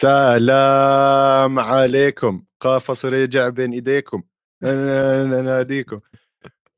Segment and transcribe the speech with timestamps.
[0.00, 2.44] سلام عليكم.
[2.60, 4.22] القفص رجع بين إيديكم.
[4.62, 6.00] ناديكم.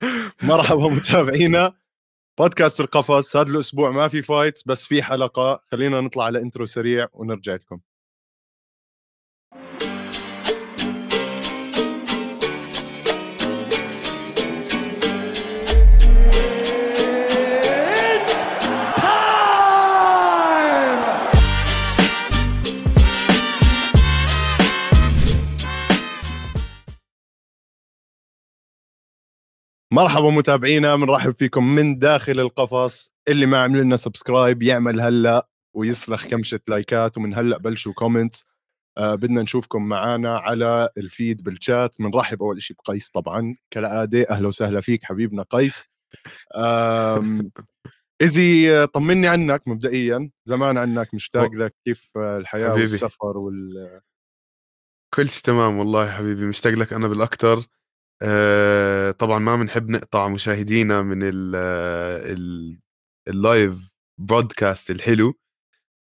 [0.43, 1.75] مرحبا متابعينا.
[2.39, 3.37] بودكاست القفص.
[3.37, 5.63] هذا الأسبوع ما في fights بس في حلقة.
[5.73, 7.81] خلينا نطلع على intro سريع ونرجع لكم.
[29.93, 36.27] مرحبا متابعينا بنرحب فيكم من داخل القفص اللي ما عمل لنا subscribe يعمل هلأ ويسلخ
[36.27, 38.45] كمشة لايكات ومن هلأ بلشوا comments
[38.99, 43.57] آه بدنا نشوفكم معنا على ال feed بال chat بنرحب أول شيء بقيس طبعا.
[43.71, 45.85] كالعادة أهلا وسهلا فيك حبيبنا قيس.
[48.23, 50.31] ايزي طمني عنك مبدئيا.
[50.45, 52.81] زمان عنك مشتاق لك كيف الحياة حبيبي.
[52.91, 54.01] والسفر وال
[55.15, 56.47] كل شيء تمام والله حبيبي.
[56.47, 57.61] مشتاق لك أنا بالاكثر
[58.23, 62.79] آه، طبعًا ما بنحب نقطع مشاهدينا من ال ال
[63.29, 63.75] ال live
[64.21, 65.35] broadcast الحلو،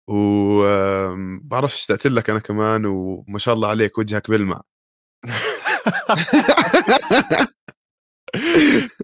[0.10, 4.62] وآمم بعرفش اشتقت لك أنا كمان وما شاء الله عليك وجهك بيلمع.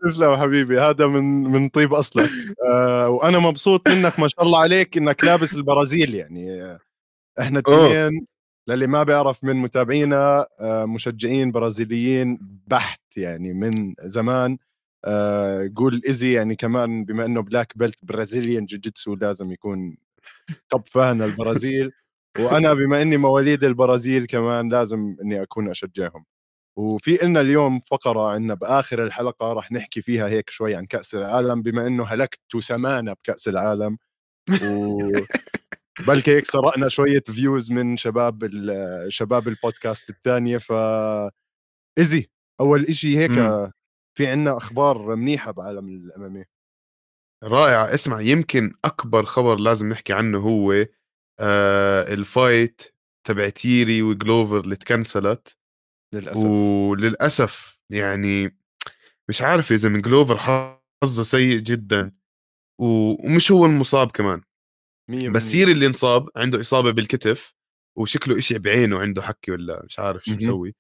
[0.05, 2.29] تسلم حبيبي هذا من من طيب أصلك
[2.69, 6.61] آه وأنا مبسوط منك ما شاء الله عليك إنك لابس البرازيل يعني.
[7.39, 8.27] إحنا الاثنين
[8.67, 14.57] للي ما بيعرف من متابعينا آه، مشجعين برازيليين بحت يعني من زمان.
[15.05, 19.97] آه، قول إيزي يعني كمان بما إنه black belt Brazilian jiu-jitsu لازم يكون
[20.69, 21.91] top fan البرازيل.
[22.39, 26.25] وأنا بما إني مواليد البرازيل كمان لازم إني أكون أشجعهم.
[26.77, 31.61] وفي لنا اليوم فقرة عندنا بآخر الحلقة راح نحكي فيها هيك شوي عن كأس العالم
[31.61, 33.97] بما إنه هلكتوا سمانا بكأس العالم.
[34.63, 34.97] و...
[36.07, 38.49] بلكي هيك سرقنا شوية views من شباب
[39.09, 40.71] شباب البودكاست الثانية ف
[41.97, 43.71] ايزي أول إشي هيك م.
[44.17, 46.43] في عنا أخبار منيحة بعالم ال MMA
[47.43, 47.93] رائع.
[47.93, 50.85] اسمع يمكن أكبر خبر لازم نحكي عنه هو
[51.39, 52.81] آه ال fight
[53.27, 55.57] تبع ييري وجلوفر اللي تكنسلت.
[56.13, 56.45] للأسف.
[56.45, 58.57] وللأسف يعني
[59.29, 62.11] مش عارف إذا من جلوفر حظه سيء جدا
[62.81, 64.41] ومش هو المصاب كمان.
[65.29, 67.53] بس ييري اللي انصاب عنده إصابة بالكتف
[67.97, 70.75] وشكله إشي بعينه عنده حكي ولا مش عارف شو مسوي.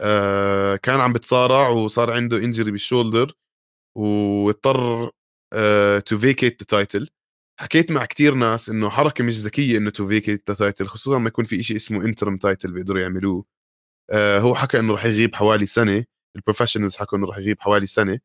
[0.00, 3.32] آه كان عم بتصارع وصار عنده injury بال shoulder
[3.98, 5.10] واضطر
[6.06, 7.08] to vacate the title
[7.60, 11.28] حكيت مع كتير ناس إنه حركة مش ذكية إنه to vacate the title خصوصا لما
[11.28, 13.44] يكون في إشي اسمه interim title بيقدروا يعملوه.
[14.10, 16.04] آه هو حكى إنه راح يغيب حوالي سنة
[16.36, 18.20] ال professionals حكوا إنه راح يغيب حوالي سنة.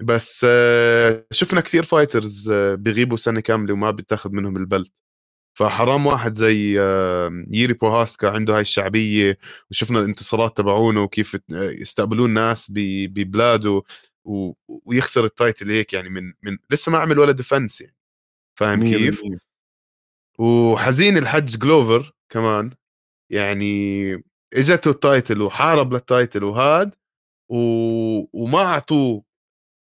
[0.00, 4.92] بس آه، شفنا كثير fighters آه، بيغيبوا سنة كاملة وما بيتاخذ منهم ال belt.
[5.58, 6.78] فحرام واحد زي
[7.50, 9.38] ييري بوهاسكا عنده هاي الشعبية
[9.70, 13.82] وشفنا الانتصارات تبعونه وكيف يستقبلون الناس ببلاده
[14.68, 17.96] ويخسر ال title هيك يعني من من لسه ما عمل ولا defense يعني.
[18.58, 19.22] فاهم كيف؟
[20.38, 22.70] وحزين الحج جلوفر كمان
[23.30, 24.12] يعني
[24.54, 26.94] إجته ال title وحارب لل title وهاد
[27.48, 27.56] و...
[28.42, 29.24] وما أعطوه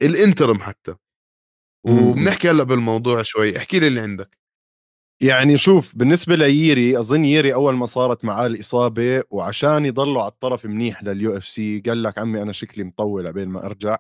[0.02, 0.96] ال interim حتى.
[1.86, 4.38] وبنحكي هلأ بالموضوع شوي احكي لي اللي عندك.
[5.24, 10.66] يعني شوف بالنسبة لييري أظن ييري أول ما صارت معاه الإصابة وعشان يضلوا على الطرف
[10.66, 13.98] منيح لل UFC قال لك عمي أنا شكلي مطول قبل ما أرجع.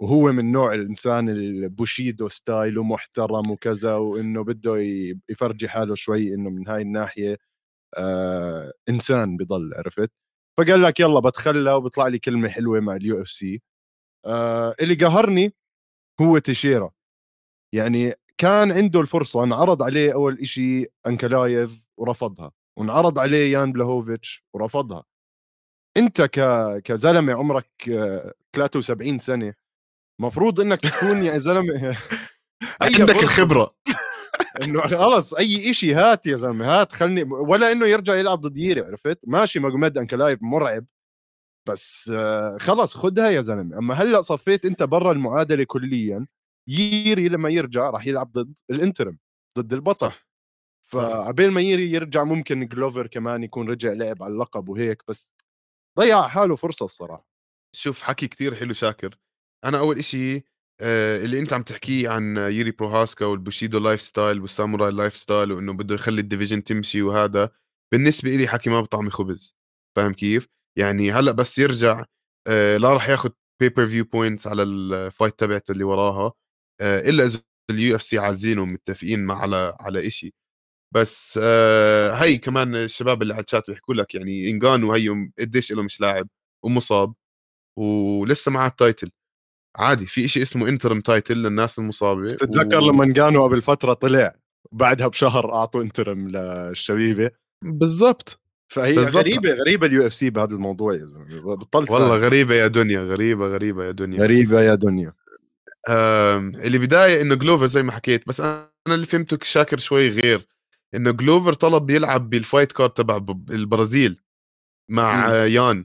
[0.00, 4.76] وهو من نوع الإنسان ال bushido style ومحترم وكذا وإنه بده
[5.30, 7.38] يفرجي حاله شوي إنه من هاي الناحية
[7.98, 10.10] آه إنسان بضل عرفت؟
[10.58, 13.62] فقال لك يلا بتخلى وبيطلع لي كلمة حلوة مع ال UFC.
[14.26, 15.54] آه اللي قهرني
[16.20, 16.90] هو تيشيرا
[17.74, 25.04] يعني كان عنده الفرصة انعرض عليه أول إشي أنكلايف ورفضها وانعرض عليه يان بلاهوفيتش ورفضها.
[25.96, 26.40] أنت ك...
[26.84, 27.68] كزلمة عمرك
[28.52, 29.54] 73 سنة
[30.20, 31.96] مفروض إنك تكون يا زلمة
[32.82, 33.74] عندك الخبرة.
[34.62, 38.80] إنه خلص أي إشي هات يا زلمة هات خلني ولا إنه يرجع يلعب ضد ييري
[38.80, 40.84] عرفت؟ ماشي مجمد أنكلايف مرعب.
[41.68, 43.78] بس آه، خلص خدها يا زلمة.
[43.78, 46.26] أما هلأ صفيت أنت برا المعادلة كليا
[46.68, 49.18] يري لما يرجع راح يلعب ضد ال interim
[49.58, 50.12] ضد البطل.
[50.82, 55.32] فعبين ما يري يرجع ممكن جلوفر كمان يكون رجع لعب على اللقب وهيك بس
[55.98, 57.28] ضيع حاله فرصة الصراحة.
[57.76, 59.18] شوف حكي كثير حلو شاكر.
[59.64, 60.36] أنا أول إشي
[60.80, 65.72] آه اللي أنت عم تحكيه عن يري بروهاسكا وال bushido lifestyle وال samurai lifestyle وإنه
[65.72, 67.50] بده يخلي ال division تمشي وهذا
[67.92, 69.56] بالنسبة لي حكي ما بطعمي خبز
[69.96, 72.04] فاهم كيف؟ يعني هلأ بس يرجع
[72.46, 73.30] آه لا راح ياخذ
[73.60, 76.32] pay-per-view points على ال fight تبعته اللي وراها
[76.80, 77.40] آه إلا إذا
[77.70, 80.34] ال UFC عازينه ومتفقين مع على على شيء
[80.94, 85.82] بس آه هي كمان الشباب اللي على الشات بيحكوا لك يعني انجانو هي قديش له
[85.82, 86.28] مش لاعب
[86.64, 87.14] ومصاب
[87.78, 89.10] ولسه معاه ال title
[89.76, 92.90] عادي في شيء اسمه interim title للناس المصابة تتذكر و...
[92.90, 94.34] لما كانوا قبل فترة طلع
[94.72, 97.30] بعدها بشهر اعطوا interim للشبيبة؟
[97.64, 98.40] بالضبط.
[98.68, 99.16] فهي بالزبط.
[99.16, 101.56] غريبة غريبة ال UFC بهذا الموضوع يا زلمة.
[101.56, 102.24] بطلت والله فهم.
[102.24, 104.20] غريبة يا دنيا غريبة غريبة يا دنيا.
[104.22, 105.12] غريبة يا دنيا.
[105.88, 110.46] اللي بداية إنه جلوفر زي ما حكيت بس أنا اللي فهمته شاكر شوي غير
[110.94, 113.16] إنه جلوفر طلب يلعب بال fight card تبع
[113.50, 114.20] البرازيل
[114.90, 115.34] مع م.
[115.46, 115.84] يان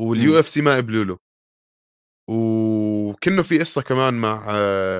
[0.00, 1.18] وال UFC ما قبلوا له.
[2.28, 4.46] وكنه في قصة كمان مع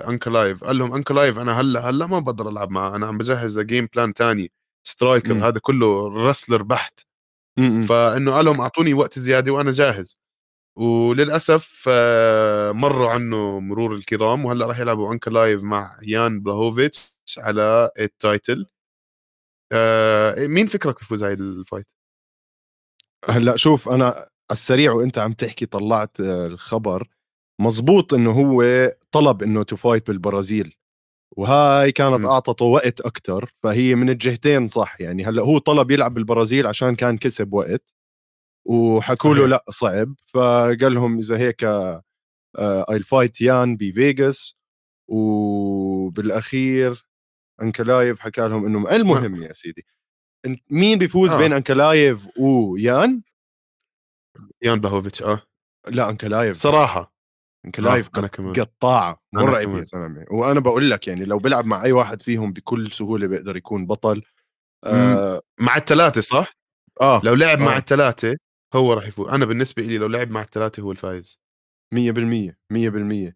[0.08, 3.18] انكا لايف قال لهم انكا لايف أنا هلأ هلأ ما بقدر ألعب معه أنا عم
[3.18, 4.52] بجهز game plan تاني.
[4.84, 7.00] striker هذا كله wrestler بحت.
[7.58, 7.82] م.
[7.82, 10.18] فإنه قال لهم أعطوني وقت زيادة وأنا جاهز.
[10.78, 17.90] وللأسف آه، مروا عنه مرور الكرام وهلأ راح يلعبوا انكا لايف مع يان بلاهوفيتش على
[17.98, 18.66] ال title
[19.72, 21.86] آه، مين فكرك بفوز هاي ال fight؟
[23.28, 27.08] هلأ شوف أنا السريع وأنت عم تحكي طلعت آه، الخبر.
[27.60, 28.64] مزبوط إنه هو
[29.12, 30.74] طلب إنه ت fight بالبرازيل.
[31.36, 35.00] وهاي كانت أعطته وقت أكثر فهي من الجهتين صح.
[35.00, 37.92] يعني هلأ هو طلب يلعب بالبرازيل عشان كان كسب وقت
[38.64, 40.14] وحكوا له لأ صعب.
[40.26, 41.64] فقال لهم إذا هيك
[42.58, 44.56] اي fight يان بفيغاس
[45.08, 47.06] وبالأخير
[47.62, 49.86] أنكلايف حكى لهم إنه المهم يا سيدي
[50.70, 51.38] مين بيفوز آه.
[51.38, 53.22] بين أنكلايف ويان
[54.62, 55.42] يان بلاهوفيتش آه.
[55.88, 56.56] لا أنكلايف.
[56.56, 57.11] صراحة.
[57.66, 58.20] انكلايف آه.
[58.52, 60.24] قطاعه مرعب يا زلمة.
[60.30, 64.22] وأنا بقول لك يعني لو بيلعب مع أي واحد فيهم بكل سهولة بيقدر يكون بطل.
[64.84, 66.52] آه مع الثلاثه صح؟
[67.00, 67.64] آه لو لعب آه.
[67.64, 68.36] مع الثلاثه
[68.74, 69.28] هو راح يفوز.
[69.28, 71.38] أنا بالنسبة لي لو لعب مع الثلاثه هو الفايز.
[71.94, 73.32] 100% 100%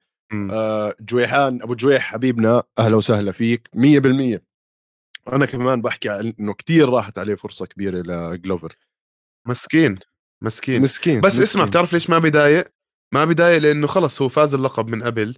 [0.53, 3.69] آه جويحان أبو جويح حبيبنا أهلا وسهلا فيك.
[3.77, 4.41] 100%
[5.33, 7.99] أنا كمان بحكي إنه كتير راحت عليه فرصة كبيرة
[8.33, 8.77] لجلوفر.
[9.49, 9.99] مسكين
[10.43, 10.83] مسكين.
[10.83, 11.43] مسكين بس مسكين.
[11.43, 12.76] اسمع بتعرف ليش ما بضايق
[13.15, 15.37] ما بضايق لأنه خلص هو فاز اللقب من قبل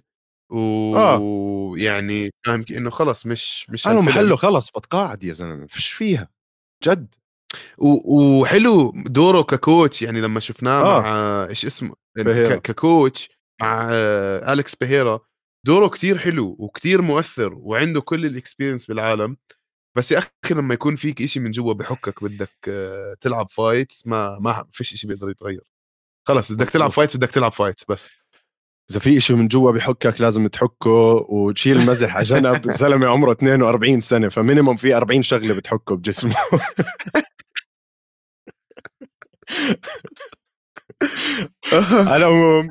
[0.51, 2.29] ويعني آه.
[2.45, 6.29] فاهم إنه خلص مش مش أنا محله خلص بتقاعد يا زلمة فيش فيها
[6.83, 7.15] جد.
[7.77, 11.01] وحلو دوره ككوتش يعني لما شفناه آه.
[11.01, 13.29] مع إيش اسمه؟ يعني ككوتش
[13.61, 13.89] مع
[14.53, 15.19] أليكس بيهيرا
[15.65, 19.37] دوره كتير حلو وكتير مؤثر وعنده كل ال experience بالعالم.
[19.97, 22.51] بس يا أخي لما يكون فيك إشي من جوا بحكك بدك
[23.21, 25.61] تلعب fights ما ما فيش إشي بيقدر يتغير.
[26.29, 28.17] خلص بدك تلعب fights بدك تلعب fights بس.
[28.91, 30.89] إذا في شيء من جوا بحكك لازم تحكه
[31.29, 32.65] وتشيل المزح على جنب.
[32.69, 36.35] الزلمه عمره 42 سنة ف minimum في 40 شغلة بتحكه بجسمه.
[41.93, 42.69] على العموم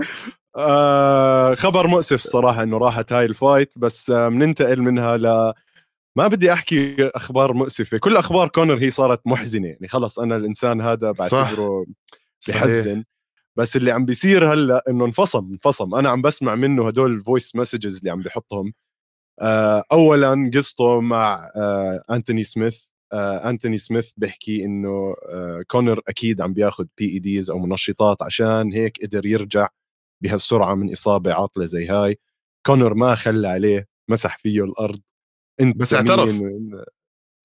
[0.57, 5.53] آه خبر مؤسف الصراحه إنه راحت هاي ال fight بس آه بننتقل منها ل
[6.17, 7.99] ما بدي أحكي أخبار مؤسفة.
[7.99, 9.69] كل أخبار كونر هي صارت محزنة.
[9.69, 11.87] يعني خلص أنا الإنسان هذا بعتبره
[12.49, 13.05] بحزن.
[13.59, 15.95] بس اللي عم بيصير هلأ إنه انفصم انفصم.
[15.95, 18.73] أنا عم بسمع منه هدول ال voice messages اللي عم بحطهم.
[19.41, 22.85] آه اولا قصته مع آه أنتوني سميث.
[23.13, 29.03] آه أنتوني سميث بيحكي إنه آه كونر أكيد عم بياخذ PEDs أو منشطات عشان هيك
[29.03, 29.69] قدر يرجع
[30.23, 32.19] بهالسرعة من إصابة عاطلة زي هاي.
[32.67, 35.01] كونر ما خلى عليه مسح فيه الأرض.
[35.61, 36.43] أنت بس اعترف.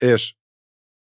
[0.02, 0.38] إيش؟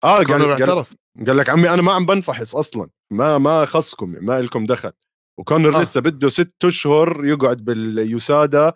[0.04, 0.96] آه قال اعترف.
[1.28, 2.90] قال لك عمي أنا ما عم بنفحص أصلا.
[3.12, 4.92] ما ما خصكم ما لكم دخل.
[5.40, 5.82] وكونر آه.
[5.82, 8.74] لسه بده ست أشهر يقعد بال USADA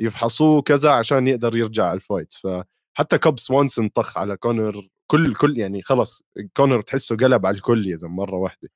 [0.00, 2.40] يفحصوه كذا عشان يقدر يرجع على ال fights.
[2.40, 6.22] فحتى كوب سوانسون طخ على كونر كل كل يعني خلص
[6.56, 8.68] كونر تحسه قلب على الكل يا زلمة مرة واحدة.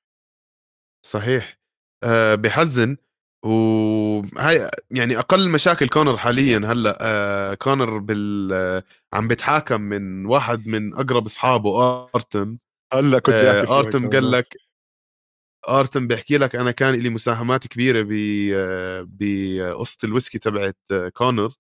[1.07, 1.59] صحيح.
[2.05, 2.97] أه بحزن
[3.45, 10.67] وهي يعني أقل مشاكل كونر حاليا هلأ آه كونر بال آه عم بيتحاكم من واحد
[10.67, 11.83] من أقرب أصحابه
[12.15, 12.59] آرتم.
[12.93, 14.57] هلأ كنت آه آرتم قال لك
[15.69, 18.13] ارتم بيحكي لك أنا كان لي مساهمات كبيرة ب
[19.07, 20.79] بقصه الويسكي تبعت
[21.13, 21.53] كونر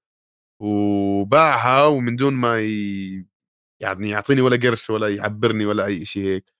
[0.60, 3.26] وباعها ومن دون ما ي...
[3.80, 6.52] يعني يعطيني ولا قرش ولا يعبرني ولا أي شيء هيك.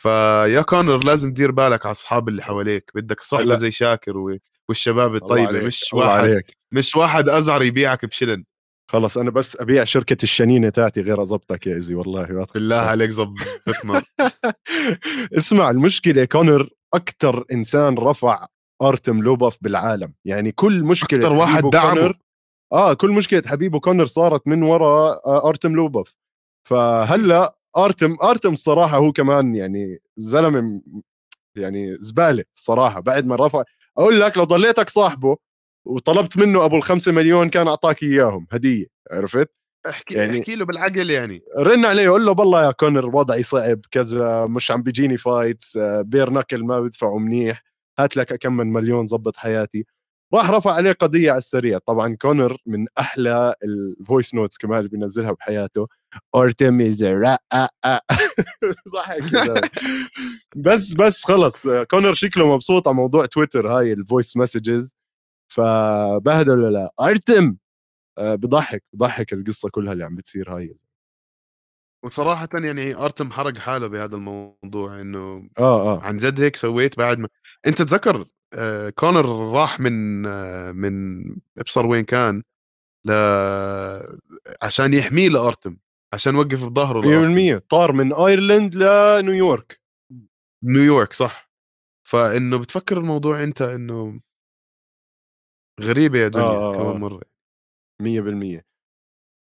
[0.00, 4.38] فيا كونر لازم تدير بالك على اصحاب اللي حواليك بدك صحبة زي شاكر و...
[4.68, 6.56] والشباب الطيبة مش واحد عليك.
[6.72, 8.44] مش واحد أزعر يبيعك بشلن
[8.90, 14.02] خلص أنا بس أبيع شركة الشنينة تاعتي غير اظبطك يا ايزي والله بالله عليك ظبطنا
[15.38, 18.46] اسمع المشكلة كونر أكثر إنسان رفع
[18.82, 20.14] ارتم لوبوف بالعالم.
[20.24, 22.14] يعني كل مشكلة أكثر واحد دعمه.
[22.72, 26.14] آه كل مشكلة حبيبه كونر صارت من وراء آه، ارتم لوبوف
[26.68, 30.80] فهلأ ارتم ارتم الصراحة هو كمان يعني زلمة
[31.56, 33.62] يعني زبالة الصراحه بعد ما رفع.
[33.98, 35.36] أقول لك لو ضليتك صاحبه
[35.86, 39.50] وطلبت منه أبو الخمسة مليون كان أعطاك إياهم هدية عرفت؟
[39.88, 41.42] احكي يعني احكي له بالعقل يعني.
[41.58, 46.30] رن عليه قول له والله يا كونر وضعي صعب كذا مش عم بيجيني fights bare
[46.30, 47.62] knuckle ما بدفعوا منيح
[47.98, 49.84] هات لك كم من مليون ظبط حياتي.
[50.34, 51.78] راح رفع عليه قضية على السريع.
[51.86, 55.88] طبعا كونر من أحلى ال voice notes كمان اللي بينزلها بحياته.
[56.36, 57.04] ارتميز
[58.94, 59.22] ضحك
[60.56, 61.66] بس بس خلص.
[61.90, 64.94] كونر شكله مبسوط على موضوع تويتر هاي ال voice messages
[65.52, 66.90] فبهدل لا.
[67.00, 67.61] ارتم آه،
[68.18, 70.74] بضحك بضحك القصة كلها اللي عم بتصير هاي.
[72.04, 76.00] وصراحة يعني أرتم حرق حاله بهذا الموضوع إنه آه آه.
[76.02, 77.28] عن جد هيك سويت بعد ما
[77.66, 81.22] أنت تذكر آه كونر راح من آه من
[81.58, 82.42] إبصر وين كان
[83.06, 83.12] ل
[84.62, 85.76] عشان يحميه لأرتم
[86.14, 89.80] عشان يوقف بظهره 100% طار من آيرلند لنيويورك
[90.64, 91.12] نيويورك.
[91.12, 91.50] صح.
[92.08, 94.20] فإنه بتفكر الموضوع أنت إنه
[95.80, 96.72] غريبة يا دنيا آه.
[96.74, 97.31] كمان مرة.
[98.02, 98.62] 100%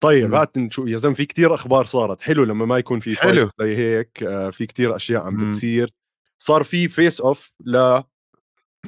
[0.02, 2.20] طيب هات نشوف يا زلمة في كتير أخبار صارت.
[2.20, 3.46] حلو لما ما يكون في حلو.
[3.60, 5.50] زي هيك آه في كتير أشياء عم إمم.
[5.50, 5.92] بتصير.
[6.38, 8.02] صار في face off ل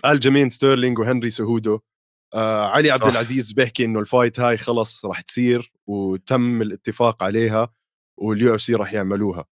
[0.04, 1.80] ألجمين ستيرلينج وهنري سهودو
[2.34, 7.74] آه علي عبد العزيز بيحكي إنه ال fight هاي خلص راح تصير وتم الاتفاق عليها
[8.16, 9.44] وال UFC راح يعملوها.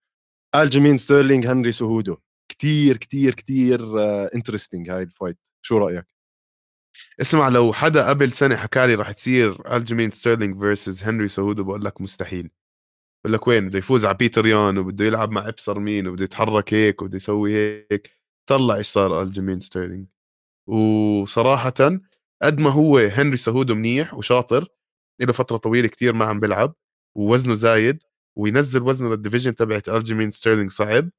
[0.54, 2.16] الجيمين ستيرلينج هنري سهودو
[2.49, 3.80] كتير كتير كتير
[4.35, 6.13] interesting آه هاي ال fight شو رأيك؟
[7.21, 11.85] اسمع لو حدا قبل سنه حكى لي رح تصير الجيمين ستيرلينج versus هنري سهودو بقول
[11.85, 12.51] لك مستحيل.
[13.25, 16.75] بقول لك وين؟ بده يفوز على بيتر يان وبده يلعب مع ابصر مين وبده يتحرك
[16.75, 18.11] هيك وبده يسوي هيك.
[18.47, 20.07] طلع إيش صار الجيمين ستيرلينج.
[20.69, 21.75] وصراحه
[22.43, 24.69] قد ما هو هنري سهودو منيح وشاطر
[25.21, 26.75] له فترة طويلة كتير ما عم بيلعب
[27.17, 28.03] ووزنه زايد
[28.39, 31.11] وينزل وزنه لل division تبعت الجيمين ستيرلينج صعب.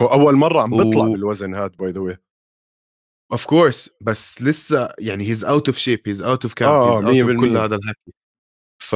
[0.00, 1.12] هو أول مرة عم بيطلع و...
[1.12, 2.16] بالوزن هاد by the
[3.32, 7.40] of course بس لسه يعني he's out of shape he's out of camp he's out
[7.40, 8.12] كل هذا الحكي
[8.82, 8.94] ف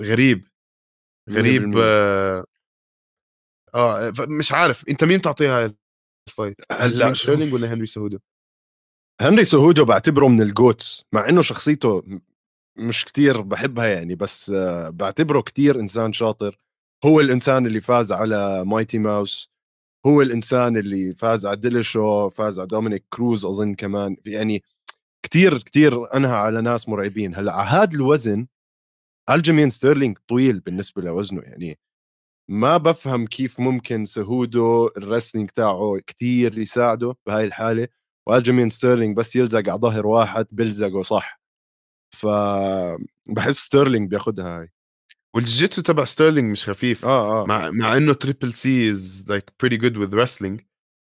[0.00, 0.48] غريب.
[1.30, 2.44] غريب آه,
[3.74, 4.88] آه مش عارف.
[4.88, 5.74] أنت مين تعطيها
[6.28, 8.18] ال fight؟ هل ستيرلينج ولا هنري سهودو
[9.20, 12.02] هنري سهودو بعتبره من ال GOATs مع إنه شخصيته
[12.78, 16.58] مش كتير بحبها يعني بس آه بعتبره كتير إنسان شاطر.
[17.04, 19.53] هو الإنسان اللي فاز على مايتي ماوس.
[20.06, 24.16] هو الإنسان اللي فاز على ديلاشو فاز على دومينيك كروز أظن كمان.
[24.26, 24.62] يعني
[25.22, 27.34] كتير كتير أنهى على ناس مرعبين.
[27.34, 28.46] هلأ على هذا الوزن
[29.30, 31.42] الجيمين ستيرلينج طويل بالنسبة لوزنه.
[31.42, 31.78] يعني
[32.50, 37.88] ما بفهم كيف ممكن سهودو ال wrestling تاعه كتير يساعده بهاي الحالة
[38.28, 41.40] والجيمين ستيرلينج بس يلزق على ظهر واحد بيلزقه صح.
[42.16, 42.26] ف
[43.26, 44.70] بحس ستيرلينج بياخذها هاي.
[45.34, 47.04] وال jitsu تبع ستيرلينج مش خفيف.
[47.04, 47.46] آه آه.
[47.46, 50.60] مع مع إنه Triple C is like pretty good with wrestling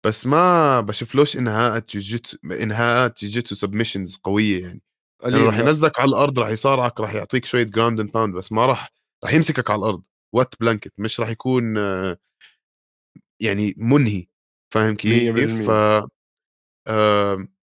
[0.05, 4.81] بس ما بشوفلوش إنهاءات jiu-jitsu إنهاءات jiu-jitsu submissions قوية يعني.
[5.23, 8.65] يعني راح ينزلك على الأرض راح يصارعك راح يعطيك شوية ground and pound بس ما
[8.65, 8.93] راح
[9.23, 10.03] راح يمسكك على الأرض.
[10.33, 11.77] wet blanket مش راح يكون
[13.39, 14.27] يعني منهي.
[14.73, 15.71] فاهم كيف؟ ف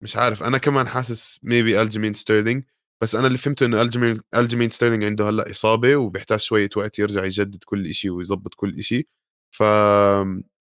[0.01, 0.43] مش عارف.
[0.43, 2.63] أنا كمان حاسس maybe الجيمين ستيرلينج
[3.03, 7.25] بس أنا اللي فهمته إنه الجيمين الجيمين ستيرلينج عنده هلأ إصابة وبيحتاج شوية وقت يرجع
[7.25, 9.07] يجدد كل شيء ويظبط كل شيء
[9.55, 9.63] ف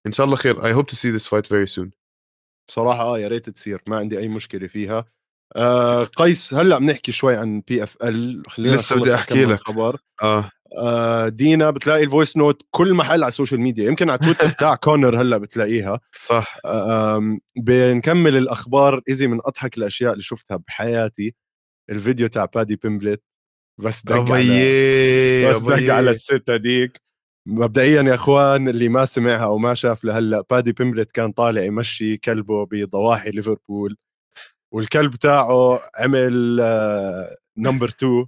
[0.07, 0.65] إن شاء الله خير.
[0.65, 1.91] I hope to see this fight very soon
[2.69, 3.83] بصراحه آه يا ريت تصير.
[3.87, 5.05] ما عندي أي مشكلة فيها.
[5.57, 9.61] آه guess هلأ بنحكي شوي عن PFL خلينا لسه بدي أحكي لك.
[9.61, 10.01] خبر.
[10.23, 10.51] آه.
[10.79, 14.75] آه دينا بتلاقي ال voice note كل محل على السوشيال ميديا يمكن على تويتر تاع
[14.75, 16.01] كونر هلأ بتلاقيها.
[16.13, 16.59] صح.
[16.65, 19.03] آه بنكمل الأخبار.
[19.09, 21.35] easy من أضحك الأشياء اللي شفتها بحياتي.
[21.91, 23.23] الفيديو تاع بادي بيمبلت
[23.81, 27.01] بس دق على بس دق على الست هذيك.
[27.49, 32.17] مبدئيا يا أخوان اللي ما سمعها أو ما شاف لهلا بادي بيمبلت كان طالع يمشي
[32.17, 33.97] كلبه بضواحي ليفربول
[34.75, 36.57] والكلب تاعه عمل
[37.59, 38.27] number 2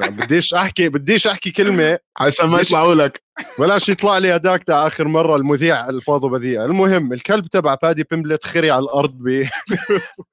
[0.00, 3.22] بديش أحكي بديش أحكي كلمة عشان ما يطلعوا لك.
[3.58, 6.64] بلاش يطلع لي هداك تاع آخر مرة المذيع الفاظه بذيئة.
[6.64, 9.28] المهم الكلب تبع بادي بيمبلت خري على الأرض ب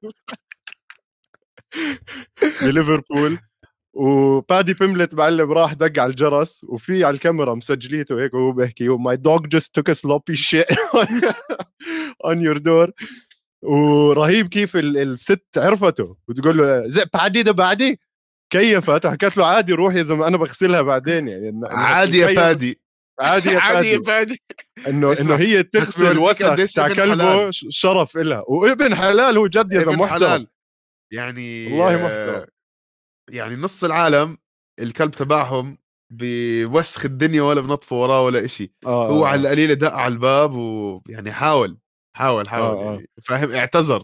[2.61, 3.39] بليفربول.
[3.93, 9.17] وبادي بيمبلت معلم راح دق على الجرس وفي على الكاميرا مسجليته هيك وهو بيحكي my
[9.17, 10.65] dog just took sloppy shit
[12.25, 12.91] on your door
[13.63, 17.99] ورهيب كيف الست عرفته وتقول له بعدي the baddy؟
[18.49, 21.61] كيف حكت له عادي روح يا زلمة أنا بغسلها بعدين يعني.
[21.67, 22.79] عادي يا بادي.
[23.19, 24.41] عادي يا عادي يا فادي
[24.87, 28.43] إنه إنه هي تغسل وسخ تاع كلبه شرف إلها.
[28.47, 30.47] وابن حلال هو جد يا زلمة محترم.
[31.13, 32.47] يعني والله محترم
[33.29, 34.37] يعني نص العالم
[34.79, 35.77] الكلب تبعهم
[36.13, 39.27] بوسخ الدنيا ولا بنطفوا وراه ولا إشي آه هو آه.
[39.27, 41.77] على القليلة دق على الباب ويعني حاول
[42.17, 42.93] حاول حاول آه آه.
[42.93, 44.03] يعني فاهم اعتذر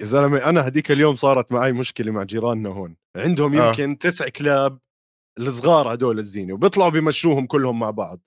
[0.00, 3.68] يا زلمة أنا هديك اليوم صارت معي مشكلة مع جيراننا هون عندهم آه.
[3.68, 3.96] يمكن آه.
[3.96, 4.78] تسع كلاب
[5.38, 8.20] الصغار هدول الزينة وبيطلعوا بيمشوهم كلهم مع بعض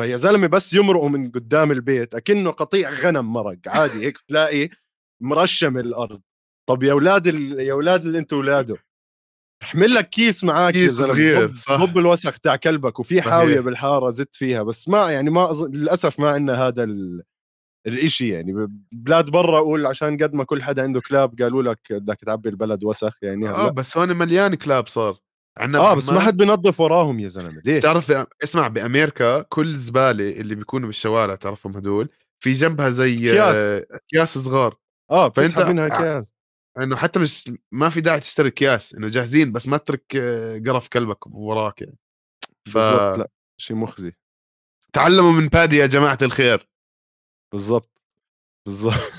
[0.00, 4.68] فيا زلمة بس يمرقوا من قدام البيت أكنه قطيع غنم مرق عادي هيك تلاقي
[5.22, 6.22] مرشم الأرض
[6.68, 7.60] طب يا أولاد ال...
[7.60, 8.76] يا أولاد اللي أنتم اولاده
[9.62, 11.84] أحمل لك كيس معاك كيس صغير صح.
[11.84, 16.20] ضب الوسخ تاع كلبك وفي حاوية بالحارة زدت فيها بس ما يعني ما أظن للأسف
[16.20, 17.22] ما عندنا هذا ال...
[17.86, 18.68] الإشي يعني.
[18.92, 22.84] بلاد برا أقول عشان قد ما كل حدا عنده كلاب قالوا لك بدك تعبي البلد
[22.84, 25.16] وسخ يعني آه بس هون مليان كلاب صار.
[25.58, 28.10] عنا آه بس ما حد بينظف وراهم يا زلمة ليه تعرف
[28.44, 32.08] اسمع بامريكا كل زبالة اللي بيكونوا بالشوارع تعرفهم هدول
[32.42, 34.76] في جنبها زي كياس كياس صغار.
[35.10, 36.35] آه فأنت منها كياس
[36.78, 40.88] إنه حتى مش ما في داعي تشتري اكياس إنه جاهزين بس ما تترك آه، قرف
[40.88, 41.98] كلبك وراك يعني.
[42.68, 43.30] ف لا
[43.60, 44.12] شيء مخزي.
[44.92, 46.68] تعلموا من بادي يا جماعة الخير.
[47.52, 48.02] بالضبط
[48.66, 49.12] بالضبط.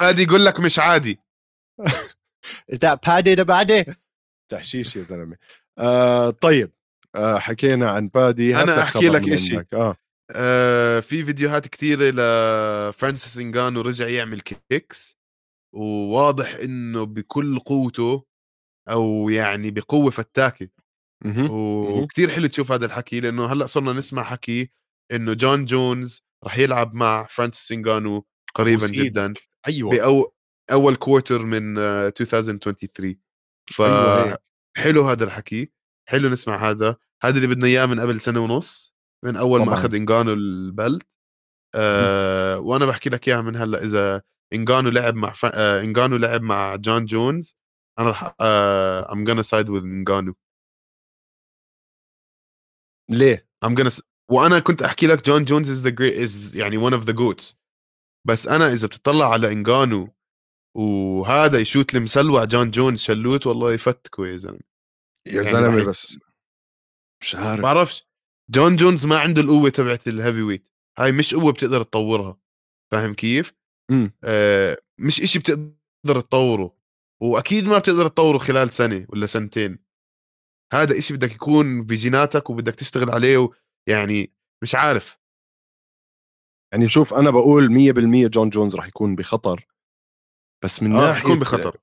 [0.00, 1.18] بادي يقول لك مش عادي.
[2.82, 3.84] the baddy the baddy
[4.52, 5.36] تحشيش يا زلمة.
[5.78, 6.72] آه طيب
[7.14, 9.96] آه حكينا عن بادي أنا أحكي لك شيء آه.
[10.30, 15.16] آه في فيديوهات كثيره لفرانسيس انجانو رجع يعمل كيكس.
[15.74, 18.24] وواضح إنه بكل قوته
[18.88, 20.68] أو يعني بقوة فتاكة.
[21.26, 24.70] وكثير حلو تشوف هذا الحكي لأنه هلأ صرنا نسمع حكي
[25.12, 29.34] إنه جون جونز راح يلعب مع فرانسيس انجانو قريبا جدا
[29.68, 29.90] أيوه.
[29.90, 30.34] بأو
[30.72, 33.16] أول quarter من 2023
[33.66, 34.38] ف أيوة
[34.76, 35.72] حلو هذا الحكي.
[36.08, 36.96] حلو نسمع هذا.
[37.22, 39.70] هذا اللي بدنا إياه من قبل سنة ونص من أول طبعاً.
[39.70, 41.06] ما اخذ انجانو ال belt
[41.74, 45.44] أه وأنا بحكي لك إياها من هلأ إذا انجانو لعب مع ف...
[45.46, 47.56] انجانو لعب مع جون جونز
[47.98, 50.34] أنا آه I'm gonna side with انجانو
[53.10, 56.92] ليه؟ I'm gonna وأنا كنت أحكي لك جون جونز is the great is يعني one
[56.92, 57.54] of the goats.
[58.26, 60.14] بس أنا إذا بتطلع على انجانو
[60.76, 64.60] وهذا يشوت المسلوع جون جونز شلوت والله يفتكوا يا زلمة.
[65.26, 66.18] يا يعني زلمة بس
[67.22, 67.62] مش عارف.
[67.62, 68.08] بعرفش
[68.50, 72.38] جون جونز ما عنده القوة تبعت ال heavyweight هاي مش قوة بتقدر تطورها.
[72.92, 73.52] فاهم كيف؟
[74.24, 76.76] آه مش إشي بتقدر تطوره
[77.22, 79.78] وأكيد ما بتقدر تطوره خلال سنة ولا سنتين.
[80.72, 83.48] هذا إشي بدك يكون بجيناتك وبدك تشتغل عليه
[83.88, 85.18] يعني مش عارف.
[86.72, 89.66] يعني شوف أنا بقول 100% جون جونز راح يكون بخطر
[90.64, 91.78] بس من آه ناحية يكون بخطر.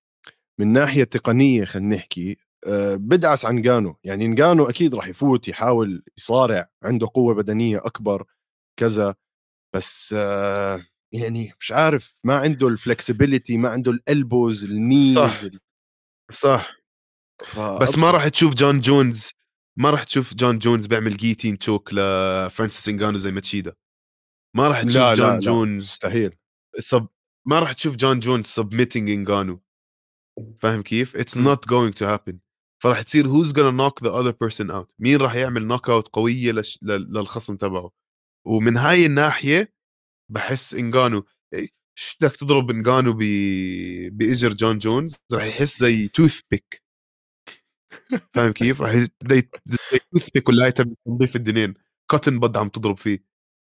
[0.59, 2.37] من ناحية تقنية خلينا نحكي
[2.67, 3.95] آه بدعس عن جانو.
[4.03, 8.25] يعني نجانو أكيد راح يفوت يحاول يصارع عنده قوة بدنية أكبر
[8.79, 9.15] كذا
[9.75, 15.15] بس آه يعني مش عارف ما عنده ال flexibility ما عنده ال elbows ال knees
[15.15, 15.41] صح
[16.31, 16.75] صح.
[17.81, 19.31] بس ما راح تشوف جون جونز
[19.77, 23.73] ما راح تشوف جون جونز بيعمل guillotine choke لفرانسيس انجانو زي ماتشيدا
[24.55, 26.37] ما راح تشوف لا جون لا جونز مستحيل.
[26.79, 27.07] سب
[27.47, 29.61] ما راح تشوف جون جونز submitting انجانو
[30.59, 32.39] فاهم كيف؟ it's not going to happen
[32.83, 36.79] فراح تصير who's gonna knock the other person out مين راح يعمل knockout قوية لش...
[36.83, 37.91] للخصم تبعه؟
[38.47, 39.73] ومن هاي الناحية
[40.31, 43.19] بحس إنجانو إيش بدك تضرب إنجانو ب...
[44.17, 46.83] باجر جون جونز؟ راح يحس زي toothpick
[48.33, 48.91] فاهم كيف؟ راح
[49.27, 49.41] زي
[50.11, 51.73] toothpick ولا تنظيف الدنين.
[52.11, 53.23] cotton bud عم تضرب فيه.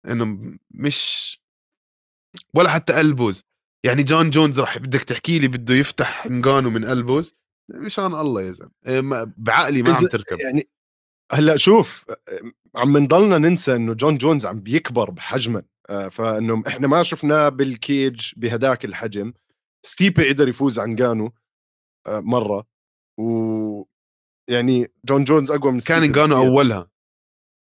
[0.06, 0.38] إنه
[0.70, 1.38] مش
[2.54, 3.44] ولا حتى elbows
[3.86, 7.34] يعني جون جونز راح بدك تحكي لي بده يفتح إنجانو من elbows
[7.70, 8.70] مشان الله يا زلمة.
[8.86, 9.00] إيه،
[9.36, 10.40] بعقلي ما عم تركب.
[10.40, 10.68] يعني
[11.32, 12.04] هلأ شوف
[12.74, 15.58] عم نضلنا ننسى إنه جون جونز عم بيكبر بحجما.
[15.58, 15.64] آه،
[16.10, 19.32] فانه إحنا ما شفناه بال cage بهداك الحجم.
[19.86, 21.32] ستيبي قدر يفوز ع انجانو
[22.06, 22.66] آه، مرة.
[23.20, 23.84] و
[24.50, 26.90] يعني جون جونز أقوى من كان جانو أولها.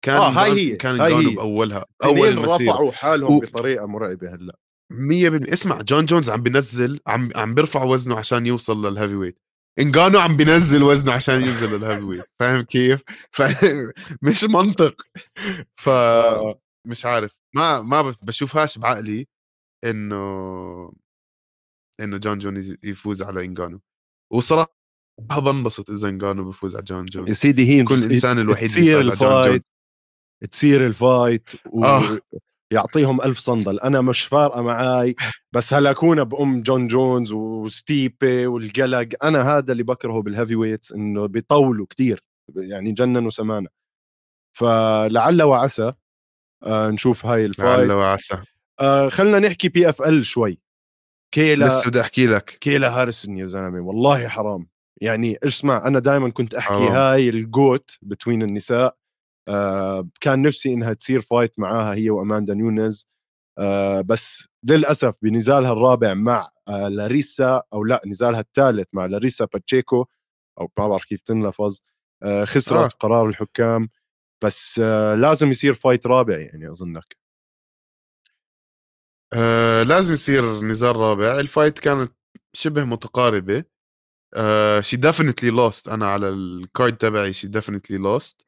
[0.05, 1.85] كان آه هاي هي كان جانو بأولها.
[2.03, 3.39] أول رفعوا حالهم و...
[3.39, 4.55] بطريقة مرعبة هلأ.
[4.93, 9.39] 100% اسمع جون جونز عم بينزل عم عم بيرفع وزنه عشان يوصل لل heavyweight.
[9.79, 12.25] إنجانو عم بينزل وزنه عشان ينزل لل heavyweight.
[12.39, 13.03] فاهم كيف؟
[14.23, 15.01] مش منطق.
[15.77, 16.62] ف آه.
[16.85, 19.27] مش عارف ما ما بشوفهاش بعقلي
[19.83, 20.93] إنه
[21.99, 23.81] إنه جون جون يفوز على انجانو
[24.31, 24.75] وصراحة
[25.21, 27.27] بنبسط إذا انجانو بفوز على جون جون.
[27.27, 29.65] يا سيدي هي كل إنسان الوحيد تصير ال fight
[30.51, 33.79] تصير ال fight ويعطيهم ألف صندل.
[33.79, 35.15] أنا مش فارقة معاي
[35.51, 41.25] بس هلا كون بأم جون جونز وستيبي والقلق أنا هذا اللي بكرهه بال heavyweights إنه
[41.25, 42.23] بيطولوا كتير
[42.55, 43.69] يعني جننوا سمانا.
[44.57, 45.93] فلعل وعسى
[46.63, 47.79] آه نشوف هاي ال fight.
[47.79, 48.41] لعل وعسى
[48.79, 50.61] آه خلينا نحكي PFL شوي.
[51.33, 52.45] كيلا لسه بدي أحكي لك.
[52.45, 54.67] كيلا هاريسون يا زلمة والله حرام.
[55.01, 56.91] يعني اسمع أنا دائما كنت أحكي حرام.
[56.91, 58.97] هاي ال GOAT between النساء.
[59.47, 63.07] آه كان نفسي إنها تصير fight معاها هي وأماندا نونيز
[63.59, 70.05] آه بس للأسف بنزالها الرابع مع آه لاريسا أو لا نزالها الثالث مع لاريسا باتشيكو.
[70.59, 71.79] أو ما بعرف كيف تنلفظ.
[72.23, 72.97] آه، خسرت آه.
[72.99, 73.89] قرار الحكام.
[74.43, 77.17] بس آه، لازم يصير fight رابع يعني أظنك.
[79.33, 81.39] آه لازم يصير نزال رابع.
[81.39, 82.11] ال fight كانت
[82.53, 83.63] شبه متقاربة.
[84.81, 88.45] she definitely lost أنا على ال card تبعي she definitely lost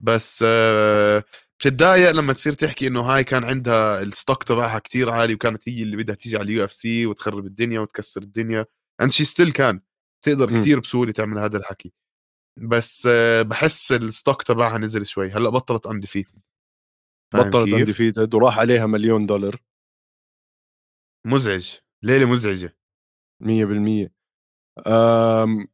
[0.00, 1.22] بس uh,
[1.58, 5.82] بتتضايق لما تصير تحكي إنه هاي كان عندها ال stock تبعها كتير عالي وكانت هي
[5.82, 8.66] اللي بدها تيجي على ال UFC وتخرب الدنيا وتكسر الدنيا.
[9.02, 9.80] and she still كان
[10.22, 11.92] تقدر كثير بسهولة تعمل هذا الحكي.
[12.58, 13.08] بس
[13.40, 15.30] بحس ال stock تبعها نزل شوي.
[15.30, 16.40] هلأ بطلت undefeated
[17.34, 19.56] بطلت undefeated وراح عليها مليون دولار.
[21.26, 21.74] مزعج.
[22.02, 22.76] ليلة مزعجة.
[23.42, 24.10] 100%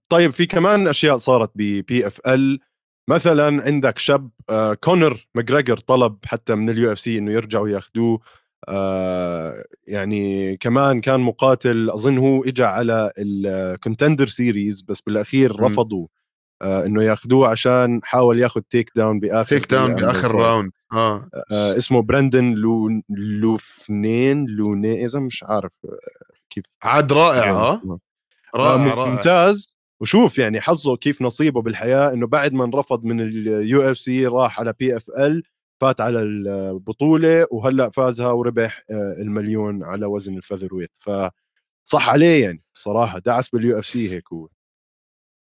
[0.08, 2.60] طيب في كمان أشياء صارت ب PFL
[3.10, 8.20] مثلا عندك شاب آه كونر ماجريجر طلب حتى من ال UFC إنه يرجعوا ياخذوه
[8.68, 15.60] آه يعني كمان كان مقاتل أظن هو اجى على ال Contender Series بس بالأخير.
[15.60, 16.06] رفضوا
[16.62, 21.28] إنه ياخذوه عشان حاول ياخذ takedown بآخر takedown بآخر round آه.
[21.52, 25.98] آه اسمه براندن لو لوفنين لوني اذا مش عارف آه،
[26.50, 26.64] كيف.
[26.82, 27.98] عاد رائع آه.
[28.54, 29.10] رائع رائع.
[29.10, 29.74] ممتاز.
[30.00, 34.74] وشوف يعني حظه كيف نصيبه بالحياة إنه بعد ما انرفض من ال UFC راح على
[34.78, 35.42] PFL
[35.80, 42.62] فات على البطولة وهلأ فازها وربح آه، المليون على وزن ال featherweight فصح عليه يعني
[42.72, 43.18] صراحة.
[43.18, 44.48] دعس بال UFC هيك هو.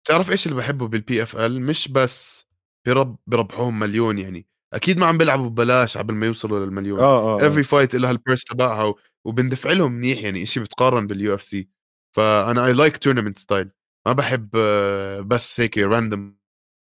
[0.05, 2.45] تعرف إيش اللي بحبه بال PFL مش بس
[2.87, 4.47] برب بربحوهم مليون يعني.
[4.73, 6.99] أكيد ما عم بيلعبوا ببلاش قبل ما يوصلوا للمليون.
[6.99, 8.93] آه آه every fight لها ال purse تبعها
[9.25, 11.69] وبندفع لهم منيح يعني شيء بتقارن بال UFC
[12.15, 13.71] فأنا I like tournament style
[14.07, 14.49] ما بحب
[15.27, 16.37] بس هيك random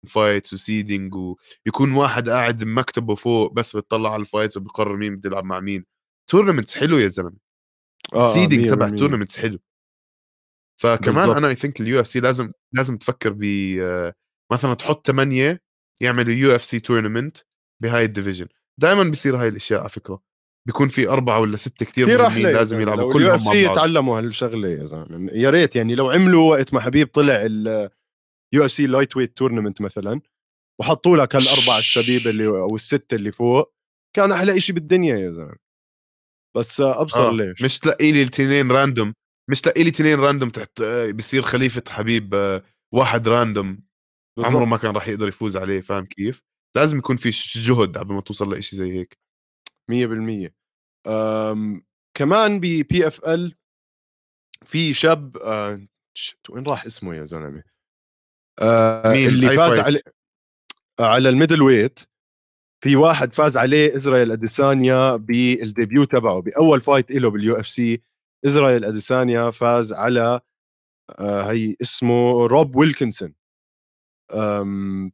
[0.07, 5.15] fights و seeding ويكون واحد قاعد بمكتبه فوق بس بتطلع على ال fights وبقرر مين
[5.15, 5.86] بده يلعب مع مين.
[6.31, 7.38] tournaments حلو يا زلمة.
[8.15, 9.60] ال seeding آه تبع tournaments حلو.
[10.81, 11.35] فكمان بالزبط.
[11.35, 13.43] أنا I think ال UFC لازم لازم تفكر ب
[14.51, 15.61] مثلا تحط ثمانيه
[16.01, 17.38] يعملوا UFC tournament
[17.83, 18.47] بهاي ال division.
[18.81, 20.21] دائما بيصير هاي الأشياء على فكرة.
[20.67, 23.55] بيكون في أربعة ولا ستة كثير كثير مهمين لازم يلعبوا كلهم مع بعض.
[23.55, 25.31] يتعلموا هالشغلة يا زلمة.
[25.33, 30.21] يا ريت يعني لو عملوا وقت ما حبيب طلع ال UFC lightweight tournament مثلا
[30.79, 33.73] وحطوا لك هالأربع الشبيب اللي أو الستة اللي فوق
[34.15, 35.55] كان أحلى شيء بالدنيا يا زلمة.
[36.57, 37.31] بس أبصر آه.
[37.31, 37.61] ليش.
[37.61, 39.13] مش تلاقي لي الاثنين random
[39.49, 40.81] مش تلاقي لي اثنين random تحت
[41.15, 43.83] بصير خليفة حبيب آه، واحد random.
[44.38, 44.55] بالزبط.
[44.55, 46.41] عمره ما كان راح يقدر يفوز عليه فاهم كيف؟
[46.75, 49.17] لازم يكون في جهد قبل ما توصل لشيء زي هيك.
[49.91, 50.53] 100%
[52.17, 53.55] كمان ب PFL
[54.65, 55.88] في شاب آه
[56.49, 57.63] وين راح اسمه يا زلمة؟
[58.62, 60.01] آه مين؟ اللي فاز على
[60.99, 61.99] على ال middleweight.
[62.83, 68.08] في واحد فاز عليه إسرائيل أديسانيا بال debut تبعه بأول fight له بال UFC.
[68.45, 70.39] إسرائيل أديسانيا فاز على
[71.19, 73.33] آه هي اسمه روب ويلكينسون.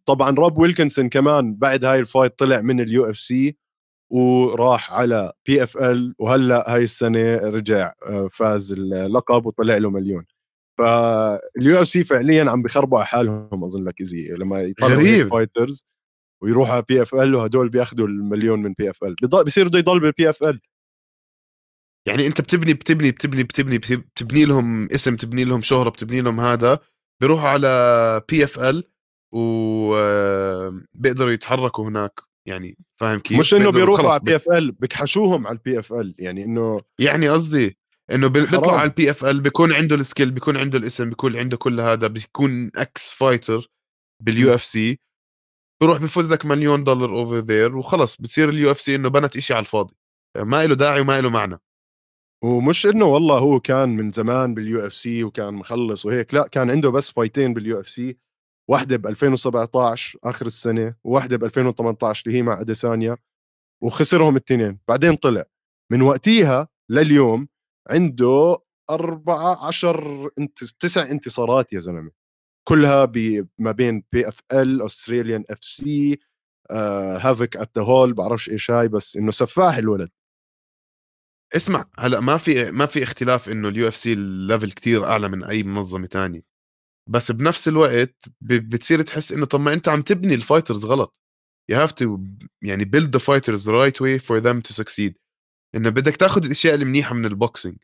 [0.05, 3.57] طبعا روب ويلكينسون كمان بعد هاي ال fight طلع من ال UFC
[4.11, 10.25] وراح على PFL وهلأ هاي السنة رجع آه، فاز اللقب وطلع له مليون.
[10.77, 15.85] فال UFC فعليا عم بخربوا على حالهم أظن لك ايزي لما يطلعوا fighters
[16.43, 19.15] ويروحوا على PFL وهدول بياخذوا المليون من PFL.
[19.45, 20.59] بصير بده يضل بال PFL.
[22.07, 26.79] يعني انت بتبني بتبني بتبني بتبني بتبني لهم اسم تبني لهم شهرة بتبني لهم هذا
[27.21, 28.83] بيروحوا على PFL
[29.33, 35.55] وبيقدروا يتحركوا هناك يعني فاهم كيف؟ مش إنه بيروحوا على البي اف ال بكحشوهم على
[35.57, 37.77] ال PFL يعني إنه يعني قصدي
[38.11, 41.79] إنه بيطلع على ال PFL بيكون عنده ال skill بيكون عنده الاسم بيكون عنده كل
[41.79, 43.71] هذا بيكون ex fighter
[44.23, 44.99] بال UFC
[45.81, 49.59] بروح بفوز لك مليون دولار over there وخلص بتصير ال UFC إنه بنت إشي على
[49.59, 49.95] الفاضي.
[50.37, 51.59] ما له داعي وما له معنى.
[52.43, 56.89] ومش إنه والله هو كان من زمان بال UFC وكان مخلص وهيك لا كان عنده
[56.89, 58.17] بس فايتين بال UFC
[58.69, 63.17] واحدة ب 2017 آخر السنة وواحدة ب 2018 اللي هي مع أديسانيا
[63.83, 65.45] وخسرهم الاثنين بعدين طلع.
[65.91, 67.47] من وقتها لليوم
[67.89, 68.57] عنده
[68.89, 72.11] أربعة عشر انت تسع انتصارات يا زلمة.
[72.69, 73.11] كلها
[73.59, 76.19] ما بين PFL Australian FC
[77.21, 80.09] هافك ات ذا هول بعرفش إيش هاي بس إنه سفاح الولد.
[81.55, 85.43] اسمع هلأ ما في ما في اختلاف إنه ال UFC ال level كثير أعلى من
[85.43, 86.41] أي منظمة تانية.
[87.09, 91.15] بس بنفس الوقت بتصير تحس إنه طب ما أنت عم تبني ال fighters غلط.
[91.71, 92.19] You have to
[92.61, 95.13] يعني build the fighters the right way for to succeed.
[95.75, 97.77] إنه بدك تاخذ الأشياء المنيحة من ال boxing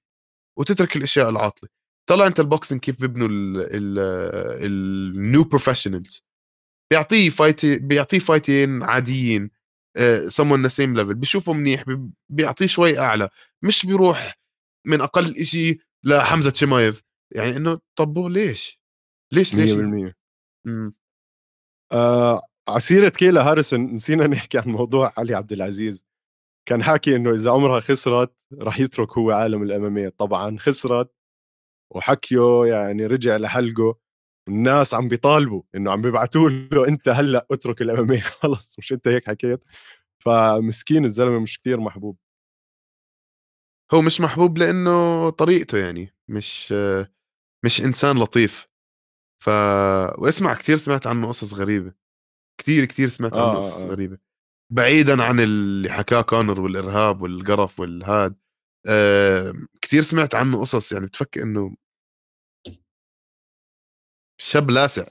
[0.60, 1.70] وتترك الأشياء العاطلة.
[2.10, 3.28] طلع أنت ال boxing كيف بيبنوا
[4.62, 6.24] ال new professionals
[6.92, 9.52] بيعطيه fight بيعطيه فايتين عاديين.
[10.28, 11.84] someone the same level بيشوفه منيح
[12.30, 13.30] بيعطيه شوي أعلى.
[13.64, 14.40] مش بيروح
[14.86, 17.02] من أقل شيء لحمزة شمايف.
[17.36, 18.80] يعني إنه طب ليش؟
[19.34, 19.72] ليش ليش؟
[20.68, 20.94] إمم.
[21.92, 26.06] آه ع سيرة كايلا هاريسون نسينا نحكي عن موضوع علي عبد العزيز.
[26.66, 30.10] كان حاكي إنه إذا عمرها خسرت راح يترك هو عالم الأمامية.
[30.10, 31.14] طبعا خسرت
[31.96, 34.00] وحكيه يعني رجع لحلقه.
[34.48, 39.28] الناس عم بيطالبوا إنه عم بيبعتوا له أنت هلأ اترك الامامية خلص مش أنت هيك
[39.28, 39.64] حكيت؟
[40.20, 42.18] فمسكين الزلمة مش كثير محبوب.
[43.94, 46.74] هو مش محبوب لأنه طريقته يعني مش
[47.66, 48.68] مش إنسان لطيف.
[49.44, 49.50] ف
[50.18, 51.94] واسمع كثير سمعت عنه قصص غريبة.
[52.62, 53.88] كثير كثير سمعت عنه آه قصص آه.
[53.88, 54.18] غريبة.
[54.74, 58.36] بعيدا عن اللي حكاه كونر والإرهاب والقرف والهاد.
[58.88, 61.76] آه كثير سمعت عنه قصص يعني بتفكر إنه
[64.44, 65.04] شاب لاسع.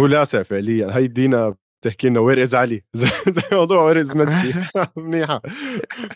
[0.00, 0.96] هو لاسع فعليا.
[0.96, 2.82] هي دينا تحكي لنا where is علي؟
[3.28, 4.54] زي, موضوع where is ميسي.
[4.96, 5.42] منيحة.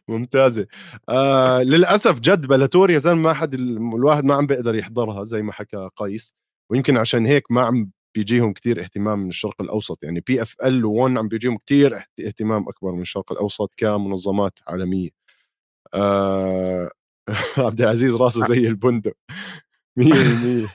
[0.09, 0.67] ممتازة.
[1.09, 5.53] آه للأسف جد بيلاتور يا زلمة ما حد الواحد ما عم بيقدر يحضرها زي ما
[5.53, 6.35] حكى قيس.
[6.73, 9.99] ويمكن عشان هيك ما عم بيجيهم كتير اهتمام من الشرق الأوسط.
[10.05, 15.11] يعني بي اف ال و1 عم بيجيهم كتير اهتمام أكبر من الشرق الأوسط كمنظمات عالمية.
[15.95, 16.91] آه
[17.59, 19.15] عبد العزيز راسه زي البندق.
[20.01, 20.69] 100%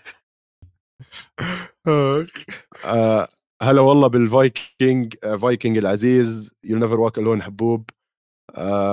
[1.87, 3.27] آه
[3.61, 7.89] هلا والله بالفايكنج فايكنج العزيز يو نيفر واك الون حبوب.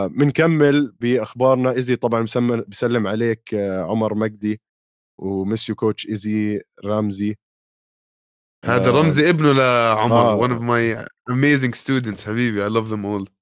[0.07, 1.71] بنكمل بأخبارنا.
[1.71, 2.23] ايزي طبعا
[2.68, 4.61] بسلم عليك آه، عمر مجدي
[5.21, 7.37] ومسيو كوتش إيزي رامزي
[8.64, 10.40] هذا آه رمزي ابنه لعمر آه.
[10.42, 12.68] one of my amazing students حبيبي.
[12.68, 13.33] I love them all.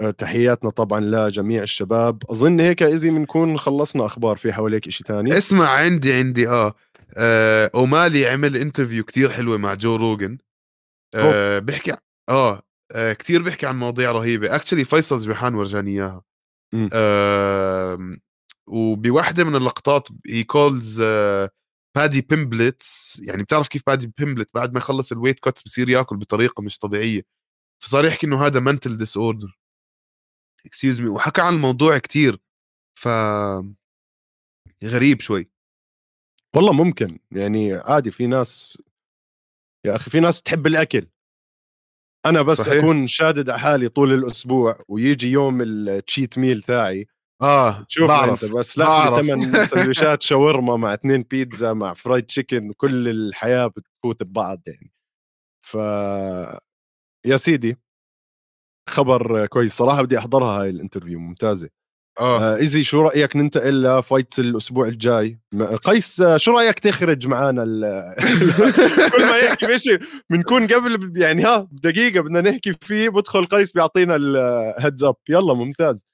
[0.00, 2.22] آه تحياتنا طبعا لجميع الشباب.
[2.30, 6.74] أظن هيك إيزي بنكون خلصنا أخبار في حواليك شيء ثاني اسمع عندي عندي آه,
[7.16, 10.38] آه أومالي عمل interview كتير حلوة مع جو روجن
[11.14, 11.96] آه بيحكي
[12.28, 14.56] آه, آه كثير بيحكي عن مواضيع رهيبة.
[14.56, 16.22] actually فيصل جوحان ورجاني إياها.
[16.92, 17.98] آه
[18.66, 21.02] وبواحده من اللقطات هي كولز
[21.96, 26.62] بادي بيمبلتس يعني بتعرف كيف بادي بيمبلت بعد ما يخلص الويت كوتس بصير ياكل بطريقة
[26.62, 27.22] مش طبيعية.
[27.82, 29.58] فصار يحكي إنه هذا منتل ديس اوردر
[30.66, 32.38] اكسكيوز مي وحكى عن الموضوع كتير.
[32.98, 33.08] ف
[34.84, 35.50] غريب شوي.
[36.56, 37.18] والله ممكن.
[37.30, 38.82] يعني عادي في ناس
[39.86, 41.06] يا أخي في ناس بتحب الأكل.
[42.26, 42.84] أنا بس صحيح.
[42.84, 47.06] أكون شادد على حالي طول الأسبوع ويجي يوم ال cheat meal تاعي.
[47.42, 48.44] آه شوف بعرف.
[48.44, 54.22] انت بس لا ثمان سندويشات شاورما مع اثنين بيتزا مع fried chicken كل الحياة بتفوت
[54.22, 54.92] ببعض يعني.
[55.66, 55.74] ف
[57.26, 57.76] يا سيدي
[58.88, 61.70] خبر كويس صراحة بدي أحضرها هاي ال interview ممتازة.
[62.20, 62.56] آه.
[62.56, 65.38] إيزي شو رأيك ننتقل ل fight الأسبوع الجاي؟
[65.84, 67.62] قيس آه، شو رأيك تخرج معنا
[69.12, 69.98] كل ما يحكي ماشي
[70.30, 75.54] بنكون قبل يعني ها دقيقه بدنا نحكي فيه بدخل قيس بيعطينا ال heads up يلا
[75.54, 76.04] ممتاز.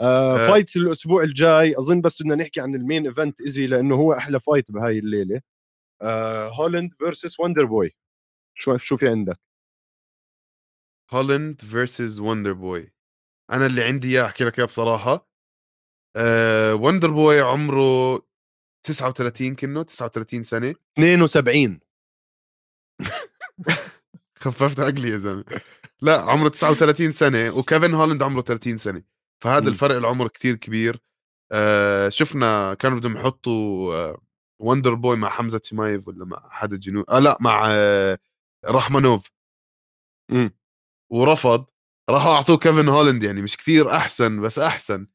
[0.00, 0.48] آه آه.
[0.50, 4.40] fight الأسبوع الجاي أظن بس بدنا نحكي عن ال main event إيزي لأنه هو أحلى
[4.40, 5.40] fight بهاي الليلة.
[6.02, 7.90] آه هولند versus وندر بوي
[8.54, 9.38] شو شو في عندك؟
[11.10, 12.92] هولند versus وندر بوي
[13.52, 15.31] أنا اللي عندي إياه أحكي لك إياه بصراحة.
[16.16, 18.22] آه وندر بوي عمره
[18.84, 20.74] 39 كنه 39 سنة.
[20.98, 21.80] 72
[24.42, 25.44] خففت عقلي يا زلمة.
[26.02, 29.02] لا عمره 39 سنة وكيفن هولند عمره 30 سنة.
[29.44, 29.68] فهذا م.
[29.68, 31.00] الفرق العمر كتير كبير.
[31.52, 34.22] آه شفنا كانوا بدهم يحطوا آه
[34.60, 38.18] Wonderboy مع حمزة شيماييف ولا مع حدا جنوب آه لا مع آه
[38.66, 39.30] رحمنوف
[40.30, 40.48] م.
[41.10, 41.66] ورفض
[42.10, 45.06] راحوا أعطوه كيفن هولند يعني مش كثير أحسن بس أحسن.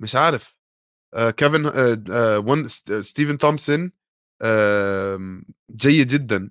[0.00, 0.56] مش عارف.
[1.14, 2.68] آه كيفن آه آه ون
[3.02, 3.92] ستيفن تومسون
[4.42, 6.50] آه جيد جدا.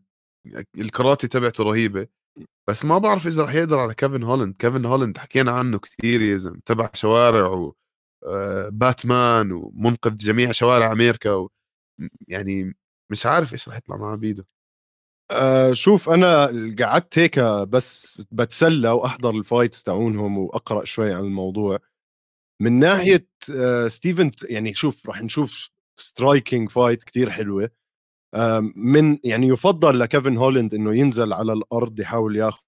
[0.80, 2.08] الكراتي تبعته رهيبة.
[2.70, 6.38] بس ما بعرف إذا رح يقدر على كيفن هولند كيفن هولند حكينا عنه كثير يا
[6.38, 6.62] زلمة.
[6.66, 7.76] تبع شوارع و
[8.70, 11.52] باتمان ومنقذ جميع شوارع أمريكا و...
[12.28, 12.76] يعني
[13.12, 14.48] مش عارف إيش رح يطلع معه بيده.
[15.34, 16.46] آه شوف أنا
[16.80, 21.80] قعدت هيك بس بتسلى وأحضر ال fights تاعونهم وأقرأ شوي عن الموضوع.
[22.62, 27.70] من ناحية آه ستيفن يعني شوف راح نشوف striking fight كتير حلوة.
[28.76, 32.62] من يعني يفضل لكيفن هولند إنه ينزل على الأرض يحاول ياخذ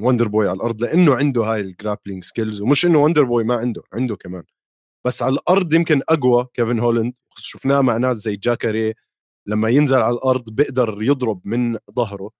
[0.00, 4.16] Wonderboy على الأرض لأنه عنده هاي ال grappling skills ومش إنه Wonderboy ما عنده عنده
[4.16, 4.42] كمان.
[5.06, 8.94] بس على الأرض يمكن أقوى كيفن هولند شفناه مع ناس زي جاكاري
[9.50, 12.30] لما ينزل على الأرض بيقدر يضرب من ظهره.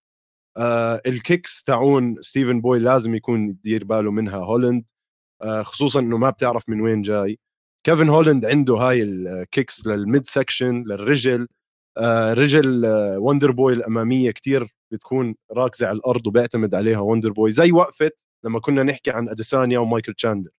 [0.57, 4.85] آه ال kicks تاعون ستيفن بوي لازم يكون يدير باله منها هولند
[5.43, 7.39] آه خصوصا إنه ما بتعرف من وين جاي.
[7.87, 11.49] كيفن هولند عنده هاي ال kicks لل mid section للرجل.
[11.99, 18.11] آه رجل آه Wonderboy الأمامية كتير بتكون راكزة على الأرض وبيعتمد عليها Wonderboy زي وقفة
[18.45, 20.51] لما كنا نحكي عن أديسانيا ومايكل تشاندر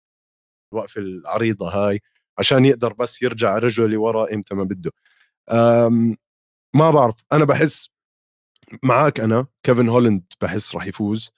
[0.73, 1.99] الوقفة العريضة هاي
[2.39, 4.91] عشان يقدر بس يرجع رجله لورا إمتى ما بده.
[6.75, 7.89] ما بعرف أنا بحس
[8.83, 11.31] معك أنا كيفن هولند بحس راح يفوز.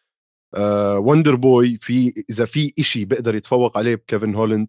[0.56, 4.68] آه Wonderboy في إذا في إشي بيقدر يتفوق عليه بكيفن هولند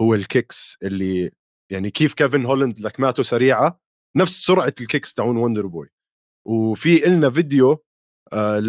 [0.00, 1.30] هو ال kicks اللي
[1.72, 3.80] يعني كيف كيفن هولند لكماته سريعة
[4.16, 5.88] نفس سرعة ال kicks تاعون Wonderboy
[6.48, 7.84] وفي إلنا فيديو
[8.32, 8.60] آه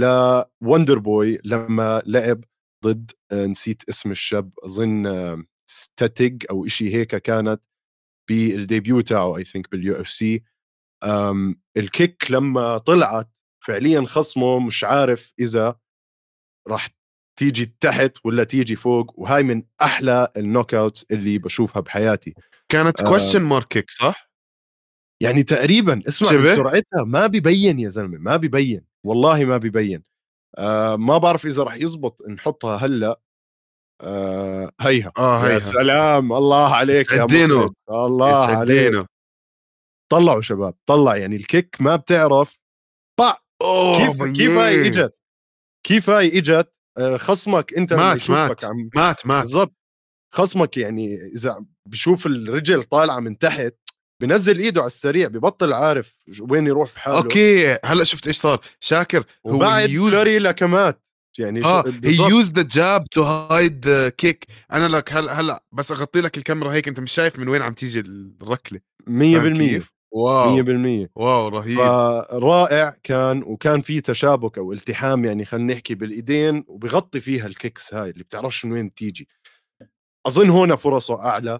[0.61, 2.43] ل Wonderboy لما لعب
[2.85, 7.61] ضد آه نسيت اسم الشاب أظن آه ستاتيج أو إشي هيك كانت
[8.29, 10.43] بال debut تاعه I think بال UFC.
[11.77, 13.29] ال kick لما طلعت
[13.65, 15.75] فعليا خصمه مش عارف إذا
[16.67, 16.89] راح
[17.39, 22.33] تيجي تحت ولا تيجي فوق وهاي من أحلى ال knockout اللي بشوفها بحياتي.
[22.69, 24.29] كانت question mark kick صح؟
[25.23, 30.03] يعني تقريبا اسمع سرعتها ما ببين يا زلمة ما ببين والله ما ببين
[30.57, 33.21] آه ما بعرف إذا راح يزبط نحطها هلأ.
[34.01, 35.11] آه هيها.
[35.17, 35.53] آه هيها.
[35.53, 37.23] يا سلام الله عليك يا
[37.89, 39.05] الله عليك.
[40.19, 42.59] طلعوا شباب طلع يعني الكيك ما بتعرف
[43.19, 43.37] طع
[43.95, 45.17] كيف كيف هاي إجت؟
[45.87, 49.41] كيف هاي إجت؟ آه، خصمك أنت مات مات عم مات مات.
[49.41, 49.75] بالضبط.
[50.35, 53.75] خصمك يعني إذا بشوف الرجل طالعة من تحت
[54.21, 56.17] بنزل إيده على السريع ببطل عارف
[56.49, 61.01] وين يروح بحاله okay هلأ شفت إيش صار؟ شاكر هو بعد فلوري لكمات.
[61.39, 65.91] يعني آه He used the jab to hide the kick أنا لك هلا هلأ بس
[65.91, 68.79] أغطي لك الكاميرا هيك أنت مش شايف من وين عم تيجي الركلة.
[69.09, 70.63] 100% wow.
[70.63, 71.77] 100% wow رهيب.
[71.77, 77.93] فرائع كان وكان في تشابك أو التحام يعني خلينا نحكي بالإيدين وبغطي فيها ال kicks
[77.93, 79.27] هاي اللي بتعرفش من وين تيجي.
[80.27, 81.59] أظن هون فرصه أعلى.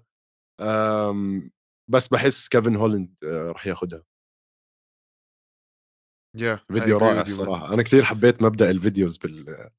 [1.88, 4.04] بس بحس كيفن هولند آه، راح ياخذها
[6.38, 7.74] yeah, فيديو رائع الصراحة.
[7.74, 9.70] أنا كثير حبيت مبدأ ال videos بال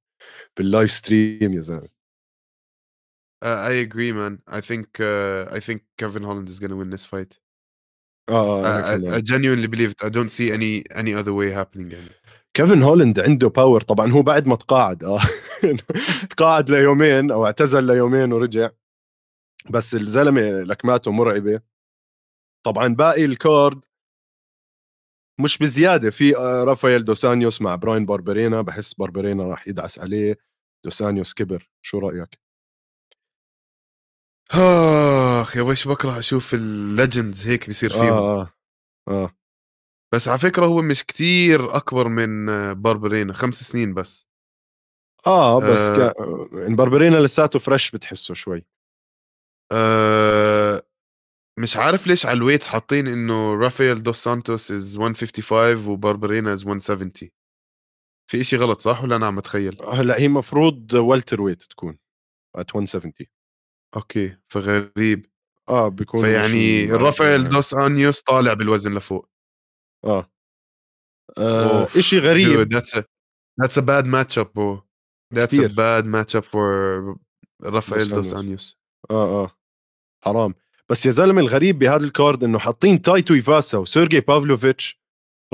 [0.56, 1.96] بال live stream يا زلمة.
[3.44, 4.42] Uh, I agree, man.
[4.46, 7.38] I think uh, I think Kevin Holland is to win this fight.
[8.28, 10.04] آه I, I, I genuinely believe it.
[10.04, 12.10] I don't see any any other way happening يعني.
[12.54, 15.20] كيفن هولند عنده power طبعا هو بعد ما تقاعد آه.
[16.30, 18.70] تقاعد ليومين أو اعتزل ليومين ورجع.
[19.70, 21.60] بس الزلمة لكماته مرعبة.
[22.66, 23.84] طبعا باقي ال card
[25.40, 26.10] مش بزيادة.
[26.10, 28.62] في آه، رافائيل دوسانيوس مع براين باربرينا.
[28.62, 30.38] بحس باربرينا راح يدعس عليه.
[30.84, 31.70] دوسانيوس كبر.
[31.82, 32.38] شو رأيك؟
[34.50, 38.52] آخ يا ويش بكره أشوف ال legends هيك بيصير فيهم آه آه,
[39.08, 39.36] آه.
[40.14, 44.26] بس على فكرة هو مش كتير أكبر من باربرينا خمس سنين بس
[45.26, 46.12] آه بس آه.
[46.12, 46.14] ك...
[46.70, 48.66] باربرينا لساته fresh بتحسه شوي
[49.72, 50.82] آه
[51.58, 56.66] مش عارف ليش على ال weights حاطين إنه رافائيل دوس سانتوس is 155 وباربرينا is
[56.66, 57.12] 170
[58.30, 61.98] في إشي غلط صح ولا أنا عم اتخيل؟ هلا هي مفروض welterweight تكون
[62.56, 63.12] at 170
[63.96, 65.26] okay فغريب.
[65.68, 69.28] آه بيكون فيعني رافائيل دوس أنيوس طالع بالوزن لفوق.
[70.04, 70.30] آه,
[71.38, 72.72] آه إشي غريب.
[72.72, 72.94] that's
[73.62, 74.82] that's a bad matchup
[75.34, 77.16] that's a bad matchup for
[77.64, 78.78] رافائيل دوس أنيوس.
[79.10, 79.58] آه آه.
[80.24, 80.54] حرام.
[80.90, 85.00] بس يا زلمة الغريب بهذا ال card إنه حاطين تاي تويفاسا وسيرجي بافلوفيتش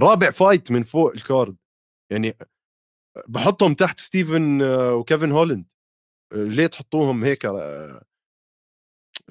[0.00, 1.56] رابع fight من فوق ال card.
[2.12, 2.36] يعني
[3.28, 5.66] بحطهم تحت ستيفن آه، وكيفن هولند
[6.32, 8.04] ليه تحطوهم هيك آه،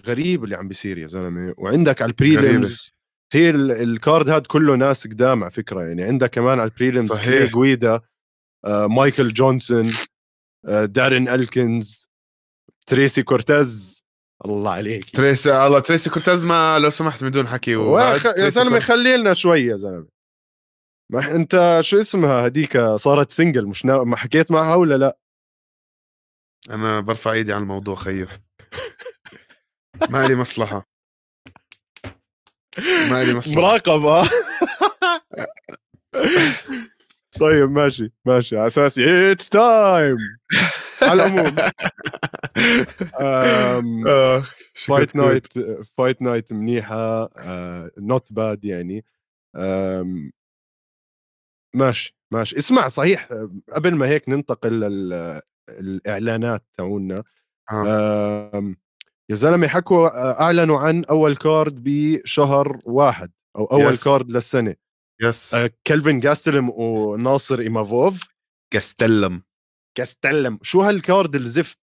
[0.08, 1.54] غريب اللي عم بيصير يا زلمة.
[1.58, 2.91] وعندك على ال prelims
[3.34, 6.04] هي ال card هاد كله ناس قدام على فكرة يعني.
[6.04, 7.52] عندك كمان على ال prelims صحيح.
[7.52, 8.02] جويدا
[8.65, 9.91] آه مايكل جونسون
[10.65, 12.10] آه دارين ألكنز
[12.88, 14.02] تريسي كورتيز.
[14.46, 15.15] الله عليك.
[15.15, 17.76] تريسي الله تريسي كورتيز ما لو سمحت بدون حكي.
[17.76, 18.26] وخ...
[18.26, 20.08] يا زلمة خلي لنا شوي يا زلمة.
[21.12, 24.04] ما أنت شو اسمها هديك صارت single مش نا...
[24.04, 25.17] ما حكيت معها ولا لا؟
[26.70, 28.28] أنا برفع إيدي على الموضوع خيو
[30.10, 30.88] ما لي مصلحة.
[33.10, 33.62] ما لي مصلحة.
[33.62, 34.30] مراقبة.
[37.39, 38.58] طيب ماشي ماشي.
[38.58, 40.17] على أساس it's time
[41.02, 41.56] على العموم.
[44.87, 45.48] fight night
[45.98, 47.29] fight night منيحة
[47.98, 49.06] not uh, bad يعني.
[49.58, 50.31] um,
[51.75, 52.58] ماشي ماشي.
[52.58, 53.29] اسمع صحيح
[53.73, 54.79] قبل ما هيك ننتقل
[55.69, 57.23] للاعلانات تاعونا.
[57.71, 58.75] آه.
[59.32, 64.04] يا زلمة حكوا آه، أعلنوا عن أول card بشهر واحد أو أول yes.
[64.04, 64.75] card للسنة.
[65.21, 68.19] yes آه كلفن جاستلم وناصر إيمافوف.
[68.73, 69.44] جاستلم.
[69.98, 70.60] جاستلم.
[70.62, 71.79] شو هال card الزفت؟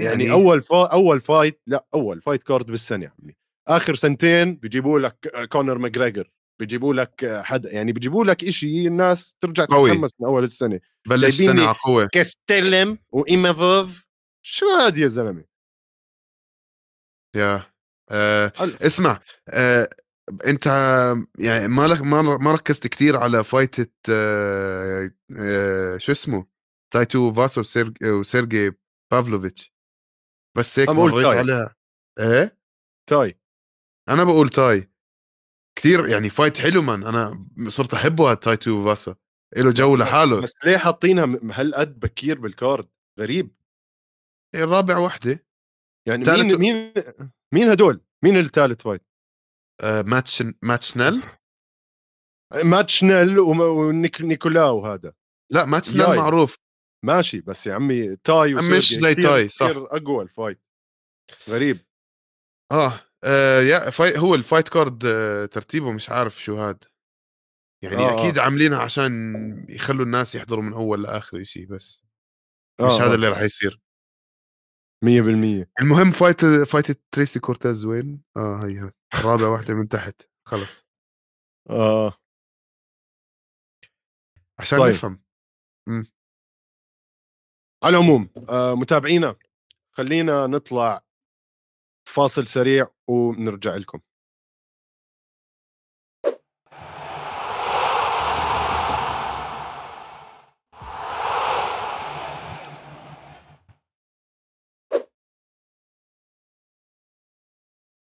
[0.00, 0.86] يعني, يعني أول فا...
[0.86, 3.36] أول fight لا أول fight card بالسنة عمي.
[3.68, 6.30] آخر سنتين بيجيبوا لك كونر ماجريجر.
[6.60, 10.80] بيجيبوا لك حدا يعني بيجيبوا لك شيء الناس ترجع تتحمس من أول السنة.
[11.08, 14.04] بلش السنة على قوه كاستلم وإيمافوف.
[14.46, 15.53] شو هاد يا زلمة؟
[17.34, 17.62] يا
[18.10, 19.88] آه اسمع آه
[20.46, 20.66] انت
[21.38, 26.46] يعني ما لك ما ما ركزت كثير على fight ة آه آه شو اسمه؟
[26.92, 27.62] تاي تويفاسا
[28.04, 28.72] وسيرجي
[29.12, 29.74] بافلوفيتش.
[30.56, 31.38] بس هيك مريت تاي.
[31.38, 31.74] عليها
[32.18, 32.58] إيه؟
[33.10, 33.38] تاي.
[34.08, 34.90] أنا بقول تاي.
[35.78, 39.16] كثير يعني fight حلو man أنا صرت أحبه تاي تويفاسا
[39.56, 40.40] له جو لحاله.
[40.40, 42.88] بس ليه حاطينها هالقد بكير بالكارد
[43.20, 43.54] غريب.
[44.54, 45.46] الرابع وحدة.
[46.08, 46.92] يعني مين مين
[47.54, 49.02] مين هدول؟ مين الثالث فايت
[49.80, 51.22] آه ماتش ماتش نيل
[52.64, 55.12] ماتش نيل ونيكولاو هذا.
[55.52, 56.58] لا ماتش نيل معروف.
[57.04, 59.66] ماشي بس يا عمي تاي مش زي تاي صح.
[59.66, 60.60] أقوى الفايت.
[61.48, 61.78] غريب.
[62.72, 66.84] آه, آه يا فاي هو الفايت كارد آه ترتيبه مش عارف شو هاد.
[67.84, 68.20] يعني آه, آه.
[68.20, 68.38] أكيد.
[68.38, 72.04] عاملينها عشان يخلوا الناس يحضروا من أول لآخر شيء بس.
[72.80, 73.14] آه مش هذا آه.
[73.14, 73.80] اللي راح يصير.
[75.04, 78.90] 100% المهم fight fight تريسي كورتيز وين؟ آه هي
[79.24, 80.22] رابع واحدة من تحت.
[80.48, 80.86] خلص.
[81.70, 82.14] آه.
[84.58, 84.94] عشان طيب.
[84.94, 85.22] نفهم.
[85.88, 86.04] م.
[87.84, 89.36] على العموم آه متابعينا
[89.96, 91.04] خلينا نطلع
[92.08, 94.00] فاصل سريع ونرجع لكم.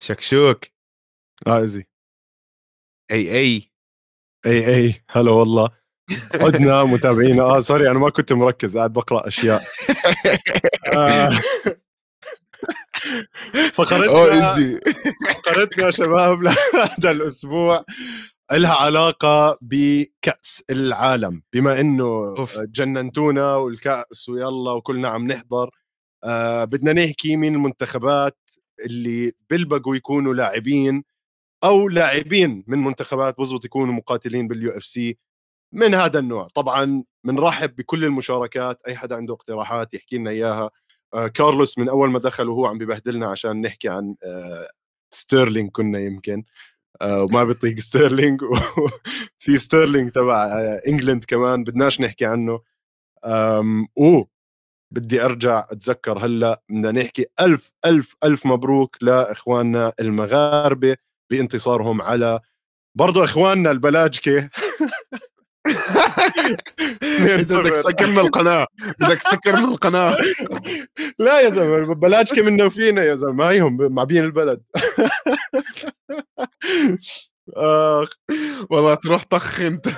[0.09, 0.65] شكشوك
[1.47, 1.87] آه إزي.
[3.11, 3.71] أي أي.
[4.45, 5.03] أي أي.
[5.09, 5.69] هلا والله.
[6.35, 8.77] عدنا متابعينا آه سوري أنا ما كنت مركز.
[8.77, 9.61] قاعد بقرأ أشياء.
[10.93, 11.29] آه.
[13.73, 14.53] فقرتنا
[15.35, 17.85] فقرتنا شباب لهذا الأسبوع
[18.51, 21.41] لها علاقة بكأس العالم.
[21.53, 22.35] بما إنه.
[22.59, 25.69] جننتونا والكأس ويلا وكلنا عم نحضر
[26.23, 28.37] آه بدنا نحكي مين المنتخبات
[28.85, 31.03] اللي بلبقوا يكونوا لاعبين
[31.63, 35.17] أو لاعبين من منتخبات بزبط يكونوا مقاتلين بال UFC
[35.73, 36.47] من هذا النوع.
[36.55, 40.71] طبعا بنرحب بكل المشاركات أي حدا عنده اقتراحات يحكي لنا إياها.
[41.13, 44.69] آه كارلوس من أول ما دخل وهو عم ببهدلنا عشان نحكي عن آه
[45.13, 46.43] ستيرلينج كنا يمكن.
[47.01, 52.61] آه وما بيطيق ستيرلينج وفي ستيرلينج تبع آه England كمان بدناش نحكي عنه.
[53.97, 54.23] و
[54.91, 60.97] بدي أرجع أتذكر هلأ بدنا نحكي ألف ألف ألف مبروك لإخواننا المغاربة
[61.31, 62.39] بانتصارهم على
[62.95, 64.49] برضو إخواننا البلاجكه
[67.25, 68.67] بدك تسكرنا القناة
[69.01, 70.17] بدك تسكرنا القناة.
[71.19, 74.61] لا يا زلمة بلاجكه منا وفينا يا زلمة هيهم معبين البلد.
[77.55, 78.09] آخ
[78.69, 79.87] والله تروح طخ أنت.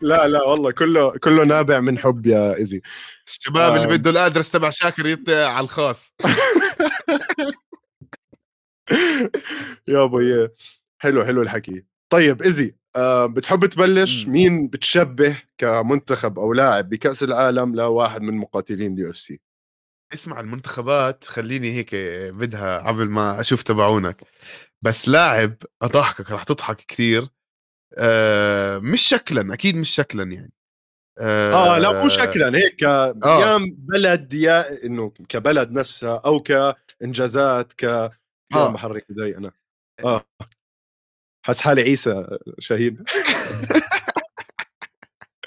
[0.00, 2.82] لا لا والله كله كله نابع من حب يا ايزي
[3.26, 6.14] الشباب اللي بده ال address تبع شاكر يطلع على الخاص.
[9.88, 10.48] يا أبوي
[10.98, 11.84] حلو حلو الحكي.
[12.10, 18.94] طيب ايزي آه بتحب تبلش؟ مين بتشبه كمنتخب أو لاعب بكأس العالم لواحد من مقاتلين
[18.94, 19.40] ال UFC؟
[20.14, 21.94] اسمع المنتخبات خليني هيك
[22.34, 24.20] بدها قبل ما أشوف تبعونك.
[24.82, 27.28] بس لاعب أضحكك رح تضحك كثير
[27.98, 30.52] آه مش شكلا أكيد مش شكلا يعني.
[31.18, 33.14] آه, آه لا مو شكلا هيك آه.
[33.24, 38.72] يا بلد يا إنه كبلد نفسها أو كانجازات ك آه.
[38.72, 39.52] بحرك ايدي أنا.
[40.04, 40.24] آه.
[41.46, 43.04] حس حالي عيسى شاهين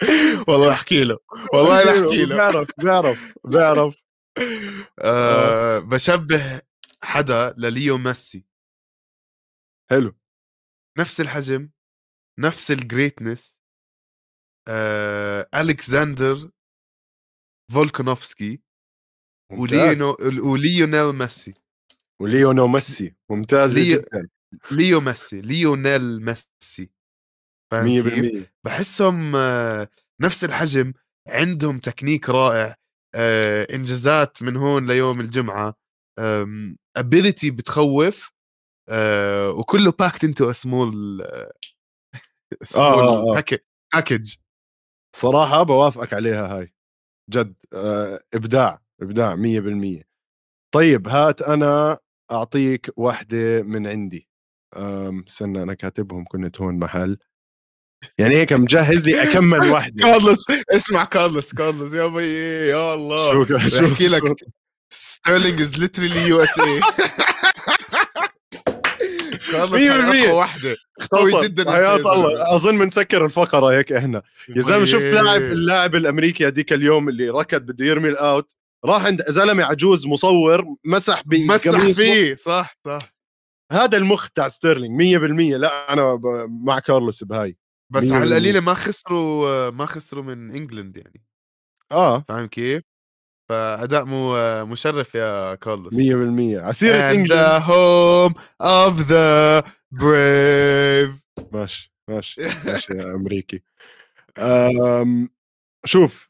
[0.47, 1.17] والله أحكي له
[1.53, 4.04] والله أحكي له بيعرف بيعرف بيعرف
[4.99, 5.79] آه.
[5.79, 6.61] بشبه
[7.03, 8.45] حدا لليو ميسي.
[9.91, 10.15] حلو.
[10.99, 11.69] نفس الحجم
[12.39, 13.59] نفس ال greatness
[14.67, 16.51] آه، ألكساندر
[17.73, 18.61] فولكانوفسكي
[19.51, 20.17] وليونو
[20.51, 21.53] وليونيل ميسي.
[22.21, 23.15] وليونو ميسي.
[23.31, 23.99] ممتاز ليو...
[23.99, 24.29] جدا.
[24.71, 26.91] ليو ميسي ليونيل ميسي.
[27.71, 29.89] فاهم كيف؟ بحسهم آه،
[30.21, 30.93] نفس الحجم
[31.27, 32.65] عندهم تكنيك رائع.
[32.65, 32.75] آه،
[33.73, 35.75] إنجازات من هون ليوم الجمعة.
[36.97, 38.31] ability بتخوف
[39.49, 41.23] وكله packed into small
[42.63, 43.45] small
[43.93, 44.35] package
[45.15, 46.73] صراحة بوافقك عليها هاي
[47.29, 50.03] جد آه إبداع إبداع 100%
[50.73, 51.99] طيب هات أنا
[52.31, 54.29] أعطيك واحدة من عندي.
[55.27, 57.17] استنى أنا كاتبهم كنت هون محل.
[58.17, 60.03] يعني هيك مجهز لي أكمل واحدة.
[60.03, 60.45] كارلوس
[60.75, 62.27] اسمع كارلوس كارلوس يا بي
[62.69, 63.45] يا الله.
[63.67, 64.21] شو احكي لك
[64.89, 66.79] ستيرلينج is literally USA
[69.51, 70.75] كارلوس واحدة.
[71.11, 72.55] قوي جدا حياة الله.
[72.55, 74.21] أظن بنسكر الفقرة هيك إحنا.
[74.55, 78.51] يا زلمة شفت لاعب اللاعب الأمريكي هذيك اليوم اللي ركض بده يرمي ال out
[78.85, 82.35] راح عند زلمة عجوز مصور مسح مسح فيه.
[82.35, 82.97] صح صح.
[83.71, 85.01] هذا المخ تاع ستيرلينج
[85.53, 86.19] 100% لا أنا
[86.63, 87.57] مع كارلوس بهاي.
[87.95, 91.25] بس على القليله ما خسروا ما خسروا من England يعني.
[91.91, 92.25] آه.
[92.27, 92.83] فاهم كيف؟
[93.49, 94.35] فأداء مو
[94.65, 95.93] مشرف يا كارلوس.
[95.93, 97.31] 100% ع سيرة England.
[97.31, 101.11] the home of the brave
[101.51, 103.61] ماشي ماشي ماشي يا أمريكي.
[104.37, 105.29] أم
[105.85, 106.29] شوف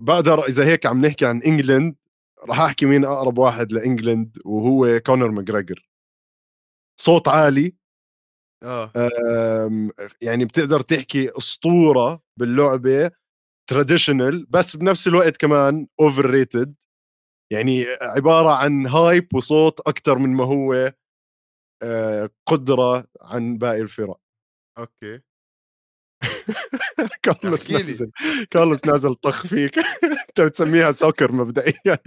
[0.00, 1.96] بقدر إذا هيك عم نحكي عن England
[2.48, 5.88] راح أحكي مين أقرب واحد ل England وهو كونر ماجريجر.
[7.00, 7.74] صوت عالي.
[8.62, 8.92] آه.
[10.22, 13.10] يعني بتقدر تحكي أسطورة باللعبة
[13.70, 16.74] traditional بس بنفس الوقت كمان overrated
[17.52, 20.92] يعني عبارة عن hype وصوت أكثر من ما هو
[21.82, 24.20] آه، قدرة عن باقي الفرق.
[24.78, 25.20] okay.
[27.22, 28.10] كارلوس نازل.
[28.50, 29.78] كارلوس نازل طخ فيك.
[30.28, 31.98] أنت بتسميها soccer مبدئيا.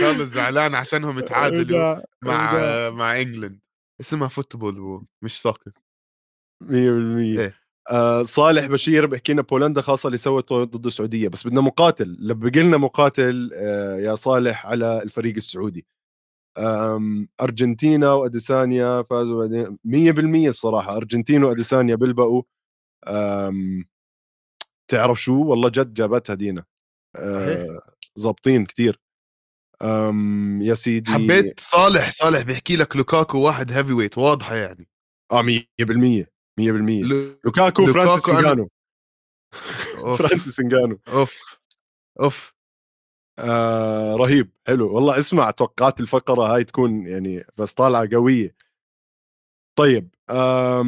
[0.00, 3.61] كارلوس زعلان عشانهم تعادلوا مع مع England
[4.02, 5.72] اسمها football مش soccer
[6.62, 6.68] 100%
[7.40, 12.16] إيه؟ آه صالح بشير بحكي لنا بولندا خاصة اللي سوت ضد السعودية بس بدنا مقاتل.
[12.20, 15.86] لبقي لنا مقاتل آه يا صالح على الفريق السعودي.
[17.40, 19.78] أرجنتينا وأديسانيا فازوا بعدين.
[19.84, 20.96] 100% الصراحة.
[20.96, 22.42] أرجنتينا وأديسانيا بيلبقوا
[24.88, 26.64] تعرف شو؟ والله جد جابتها دينا.
[27.16, 27.66] صحيح.
[28.18, 29.00] ظابطين كثير
[30.62, 34.88] يا سيدي حبيت صالح صالح بيحكي لك لوكاكو واحد heavyweight واضحة يعني.
[35.32, 36.26] آه 100%
[36.60, 36.62] 100%
[37.44, 38.70] لوكاكو فرانسيس إنجانو.
[40.18, 40.98] فرانسيس إنجانو.
[41.08, 41.58] أوف
[42.20, 42.52] أوف.
[43.38, 44.94] آه رهيب حلو.
[44.94, 48.54] والله اسمع توقعات الفقرة هاي تكون يعني بس طالعة قوية.
[49.78, 50.82] طيب آه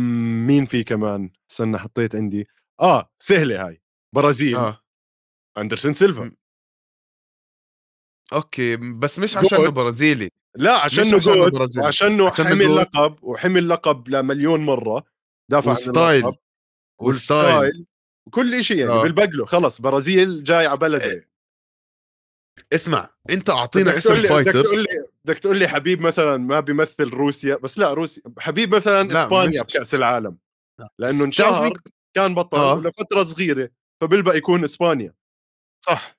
[0.47, 2.49] مين في كمان؟ استنى حطيت عندي.
[2.81, 3.83] آه سهلة هاي.
[4.15, 4.57] برازيل.
[4.57, 4.81] آه.
[5.59, 6.33] أندرسون سيلفا.
[8.33, 15.05] أوكي بس مش عشانه برازيلي لا عشانه GOAT وعشانه حمل لقب وحمل لقب لمليون مرة
[15.51, 16.39] دافع و style عن اللقب.
[17.01, 17.87] وال style.
[18.29, 19.03] وكل شيء يعني آه.
[19.03, 19.45] بلبقله.
[19.45, 21.05] خلص برازيل جاي على بلده.
[21.05, 21.29] إيه.
[22.73, 27.09] اسمع أنت أعطينا اسم fighter بدك تقول لي بدك تقول لي حبيب مثلا ما بيمثل
[27.09, 27.57] روسيا.
[27.57, 29.63] بس لا روسيا حبيب مثلا إسبانيا.
[29.63, 30.37] بكأس العالم.
[30.99, 31.79] لأنه انشهر
[32.17, 32.81] كان بطل آه.
[32.81, 33.71] لفتره صغيرة
[34.01, 35.15] فبيلبق يكون إسبانيا.
[35.85, 36.19] صح.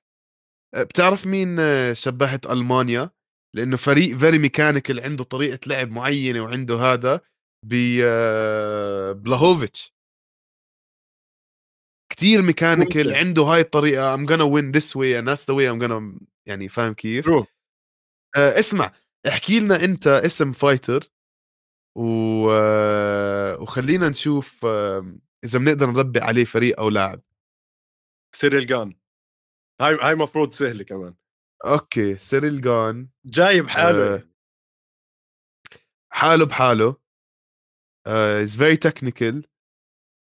[0.74, 3.10] بتعرف مين أه، شبهت ألمانيا؟
[3.54, 7.20] لأنه فريق very mechanical عنده طريقة لعب معينة وعنده هذا
[7.66, 9.96] ب أه، بلاهوفيتش
[12.12, 15.78] كثير mechanical عنده هاي الطريقة I'm gonna win this way and that's the way I'm
[15.78, 17.46] gonna يعني فاهم كيف؟ bro.
[18.36, 18.92] آه اسمع
[19.28, 21.10] احكي لنا أنت اسم fighter
[21.96, 22.50] و...
[23.62, 24.64] وخلينا نشوف
[25.44, 27.22] إذا بنقدر نربي عليه فريق أو لاعب.
[28.34, 28.94] سيريل جان
[29.80, 31.14] هاي هاي مفروض سهلة كمان.
[31.66, 33.08] أوكي سيريل جان.
[33.24, 34.22] جايب حاله آه.
[36.12, 36.96] حاله بحاله.
[38.06, 39.46] is very technical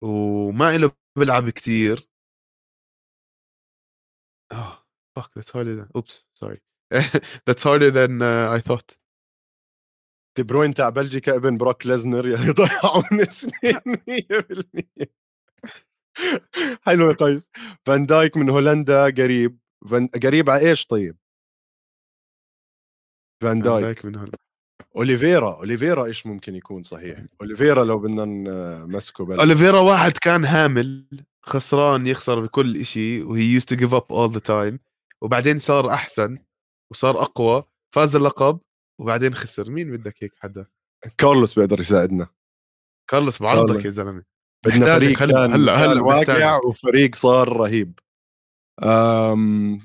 [0.04, 2.10] وما له بيلعب كثير
[4.54, 4.78] oh
[5.16, 6.60] fuck that's harder than oops sorry.
[7.46, 8.98] that's harder than uh, I thought.
[10.38, 13.80] دي بروين تاع بلجيكا ابن بروك ليزنر يعني ضيعوا من سنين
[15.04, 15.06] 100%
[16.86, 17.50] حلو يا قيس.
[17.86, 19.60] فان دايك من هولندا قريب.
[19.90, 21.18] فان قريب على إيش طيب؟
[23.42, 24.38] فان دايك, دايك من هولندا
[24.96, 25.56] أوليفيرا.
[25.56, 28.26] أوليفيرا إيش ممكن يكون صحيح؟ أوليفيرا لو بدنا
[28.86, 31.06] نمسكه بل أوليفيرا واحد كان هامل
[31.42, 34.80] خسران يخسر بكل شيء و he used to give up all the time
[35.22, 36.38] وبعدين صار أحسن
[36.92, 37.64] وصار أقوى
[37.96, 38.60] فاز اللقب
[39.00, 39.72] وبعدين خسر.
[39.72, 40.66] مين بدك هيك حدا؟
[41.18, 42.28] كارلوس بيقدر يساعدنا.
[43.10, 44.24] كارلوس بعرضك يا زلمة.
[44.66, 48.00] بدنا فريق هلا هلا هلا واقع وفريق صار رهيب.
[48.84, 49.80] أم...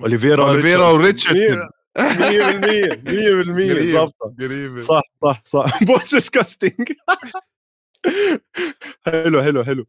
[0.00, 1.68] أوليفيرا أوليفيرا وريتشاردسون.
[1.98, 5.82] 100% 100% ظابطه قريبه صح صح صح.
[5.84, 6.92] but disgusting
[9.06, 9.86] حلو حلو حلو.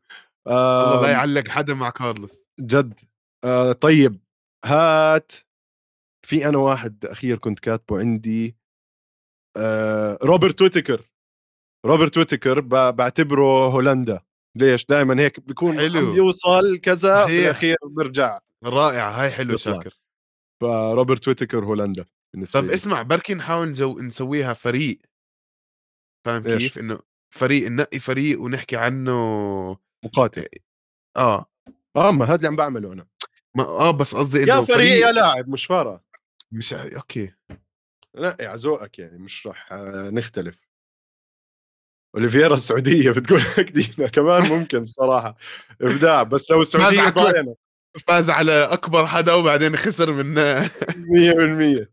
[0.47, 2.43] الله لا يعلق حدا مع كارلوس.
[2.59, 2.99] جد.
[3.43, 4.19] آه طيب.
[4.65, 5.31] هات.
[6.25, 8.55] في أنا واحد أخير كنت كاتبه عندي.
[9.57, 11.01] آه روبرت ويتكر.
[11.87, 12.59] روبرت ويتكر
[12.91, 14.21] بعتبره هولندا.
[14.55, 16.13] ليش؟ دائما هيك بيكون حلو.
[16.13, 19.09] بيوصل كذا بالاخير بيرجع رائع.
[19.09, 19.99] هاي حلو شاكر.
[20.61, 24.99] فروبرت ويتكر هولندا بالنسبة طب اسمع بركي نحاول نجو نسويها فريق.
[26.25, 26.99] فاهم كيف؟ إنه
[27.35, 29.77] فريق ننقي فريق ونحكي عنه.
[30.05, 30.47] مقاتل.
[31.17, 31.45] آه.
[31.95, 33.07] آه ما هذا اللي عم بعمله أنا.
[33.57, 36.01] ما آه بس قصدي إنه يا فريق, فريق يا لاعب مش فارقه
[36.51, 37.33] مش أوكي.
[38.13, 39.73] لا يا ذوقك يعني مش رح
[40.11, 40.66] نختلف.
[42.17, 45.37] اوليفيرا السعودية بتقول لك دينا كمان ممكن الصراحه
[45.81, 47.55] إبداع بس لو السعودية ضايعه
[48.07, 50.35] فاز على أكبر حدا وبعدين خسر من
[51.83, 51.87] 100%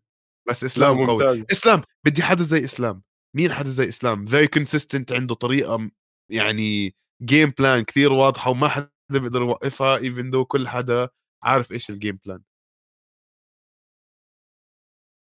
[0.49, 1.45] بس إسلام قوي.
[1.53, 3.03] إسلام بدي حدا زي إسلام.
[3.37, 5.91] مين حدا زي إسلام؟ very consistent عنده طريقة
[6.31, 11.09] يعني game plan كثير واضحة وما حدا بيقدر يوقفها even though كل حدا
[11.43, 12.43] عارف إيش ال game plan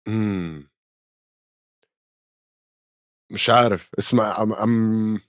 [0.09, 0.71] امم
[3.31, 4.53] مش عارف اسمع أم...
[4.53, 5.21] أم...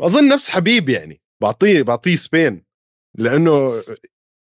[0.00, 2.64] اظن نفس حبيب يعني بعطيه بعطيه Spain
[3.18, 3.66] لأنه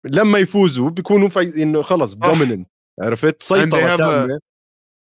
[0.05, 1.62] لما يفوزوا بيكونوا في...
[1.62, 2.68] انه خلص دوميننت
[3.03, 4.41] عرفت سيطره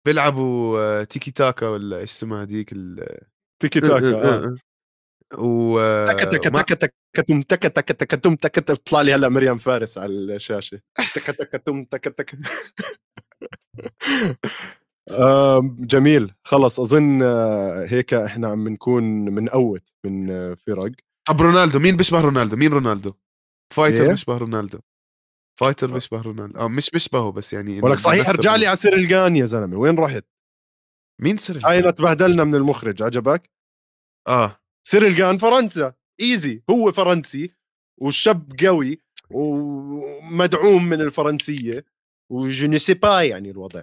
[0.07, 2.75] بيلعبوا تيكي تاكا ولا إيش اسمها هذيك.
[3.63, 4.57] تيكي تاكا آه
[5.39, 9.59] و تكا تكا تكا تكا تم تكا تكا تكا تم تكا تطلع لي هلا مريم
[9.59, 10.81] فارس على الشاشه
[11.15, 12.39] تكا تكا تم تكا تكا
[15.81, 16.35] جميل.
[16.45, 20.93] خلص أظن آه، هيك إحنا عم نكون من قوت من آه، فرق.
[21.29, 23.11] طب رونالدو مين بيشبه رونالدو؟ مين رونالدو؟
[23.75, 24.79] fighter بيشبه رونالدو.
[25.61, 25.93] fighter آه.
[25.95, 26.59] بيشبه رونالدو.
[26.59, 29.77] آه مش بيشبهه بس يعني ولك صحيح ارجع لي على سيريل يا زلمة.
[29.77, 30.25] وين رحت؟
[31.21, 33.51] مين سيريل هاي تبهدلنا من المخرج؟ عجبك؟
[34.29, 34.61] آه.
[34.87, 35.95] سيريل فرنسا.
[36.21, 36.63] easy.
[36.71, 37.55] هو فرنسي
[38.01, 38.99] والشاب قوي
[39.31, 41.85] ومدعوم من الفرنسية
[42.33, 43.83] وجو با يعني الوضع.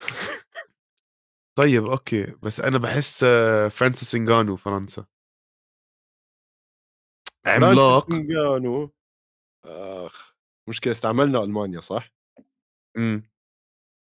[1.56, 2.26] طيب أوكي.
[2.42, 3.24] بس أنا بحس
[3.70, 5.06] فرانسيس انجانو فرنسا.
[7.46, 8.12] عملاق.
[8.12, 8.92] انجانو
[9.64, 10.34] آخ
[10.68, 12.10] مشكله استعملنا ألمانيا صح؟
[12.96, 13.30] إمم.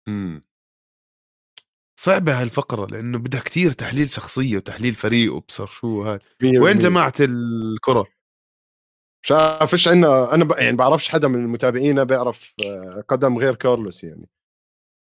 [0.09, 0.43] إمم.
[2.01, 5.67] صعبة هالفقرة لأنه بدها كتير تحليل شخصية وتحليل فريق وبصر.
[5.67, 8.07] شو هاي وين جماعة الكرة؟
[9.27, 10.51] شاف عندنا أنا ب...
[10.59, 12.55] يعني بعرفش حدا من المتابعين بيعرف
[13.09, 14.29] قدم غير كارلوس يعني.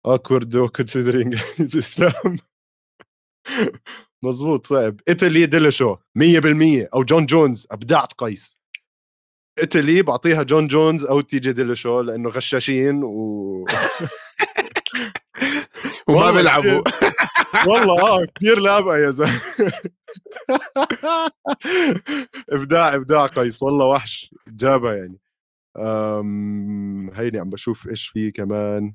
[0.06, 2.36] awkward considering اسلام
[4.22, 5.00] مزبوط صعب.
[5.08, 8.58] إيطالي ديليشو 100% أو جون جونز أبدعت قيس.
[9.58, 13.66] إيطالي بعطيها جون جونز أو تي جي ديليشو لأنه غشاشين و
[16.08, 16.82] وما بيلعبوا.
[17.66, 19.40] والله آه كثير لعبه يا زلمة.
[22.52, 23.62] إبداع إبداع قيس.
[23.62, 24.34] والله وحش.
[24.48, 25.18] جابها يعني.
[27.14, 28.94] هيني عم بشوف إيش في كمان.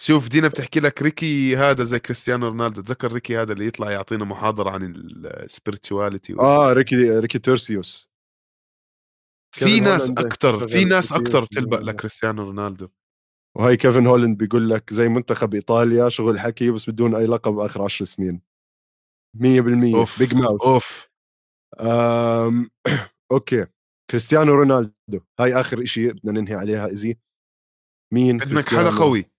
[0.00, 2.82] شوف دينا بتحكي لك ريكي هذا زي كريستيانو رونالدو.
[2.82, 4.82] تذكر ريكي هذا اللي يطلع يعطينا محاضرة عن
[5.24, 8.08] ال spirituality آه ريكي ريكي تيرسيوس.
[9.56, 12.88] في ناس أكثر في ناس أكثر بتلبق لكريستيانو رونالدو.
[13.56, 17.82] وهي كيفن هولند بيقول لك زي منتخب إيطاليا شغل حكي بس بدون أي لقب آخر
[17.82, 18.40] عشر سنين.
[19.36, 19.40] 100%
[20.18, 21.08] big mouth أوف.
[21.80, 22.70] أم...
[23.32, 23.66] okay.
[24.10, 25.20] كريستيانو رونالدو.
[25.40, 27.18] هاي آخر شيء بدنا ننهي عليها easy
[28.14, 29.37] مين بدك حدا قوي؟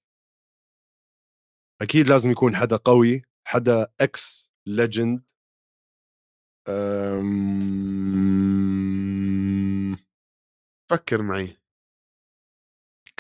[1.82, 5.24] أكيد لازم يكون حدا قوي حدا ex legend
[8.30, 9.96] أم...
[10.92, 11.58] فكر معي.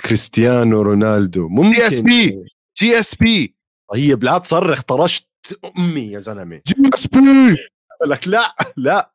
[0.05, 1.49] كريستيانو رونالدو.
[1.49, 2.45] ممكن جي اس بي
[2.78, 3.55] جي اس بي
[3.91, 5.28] طيب لا تصرخ طرشت
[5.78, 6.62] أمي يا زلمة.
[6.68, 7.20] GSP
[8.05, 9.14] لك لا لا.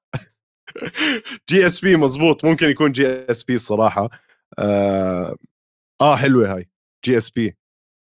[1.49, 4.11] GSP مزبوط ممكن يكون GSP الصراحة.
[4.59, 5.37] آه,
[6.01, 6.69] آه حلوة هاي
[7.05, 7.57] GSP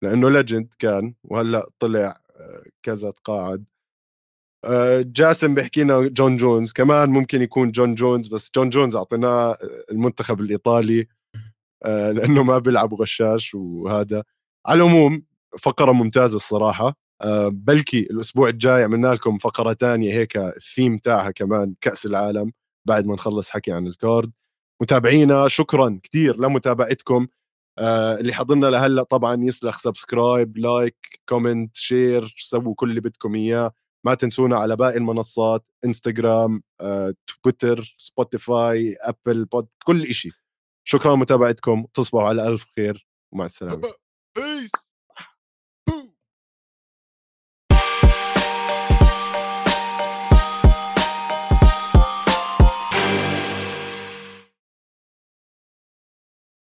[0.04, 3.66] لأنه legend كان وهلأ طلع آه، كذا تقاعد
[4.66, 9.58] آه، جاسم بيحكي لنا جون جونز كمان ممكن يكون جون جونز بس جون جونز أعطيناه
[9.92, 11.08] المنتخب الإيطالي
[11.86, 14.24] آه، لأنه ما بيلعب غشاش وهذا.
[14.68, 15.24] على العموم
[15.60, 16.96] فقرة ممتازة الصراحة.
[17.48, 22.52] بلكي الأسبوع الجاي عملنا لكم فقرة تانية هيك الثيم تاعها كمان كأس العالم
[22.88, 24.32] بعد ما نخلص حكي عن ال card.
[24.82, 27.24] متابعينا شكرا كثير لمتابعتكم.
[27.24, 27.39] آه
[27.80, 33.74] اللي حضرنا لهلأ طبعا يسلخ subscribe like comment share سووا كل اللي بدكم إياه.
[34.04, 37.14] ما تنسونا على باقي المنصات انستغرام آه،
[37.44, 40.32] تويتر Spotify Apple Pod كل شيء
[40.84, 43.94] شكرا لمتابعتكم تصبحوا على ألف خير ومع السلامة.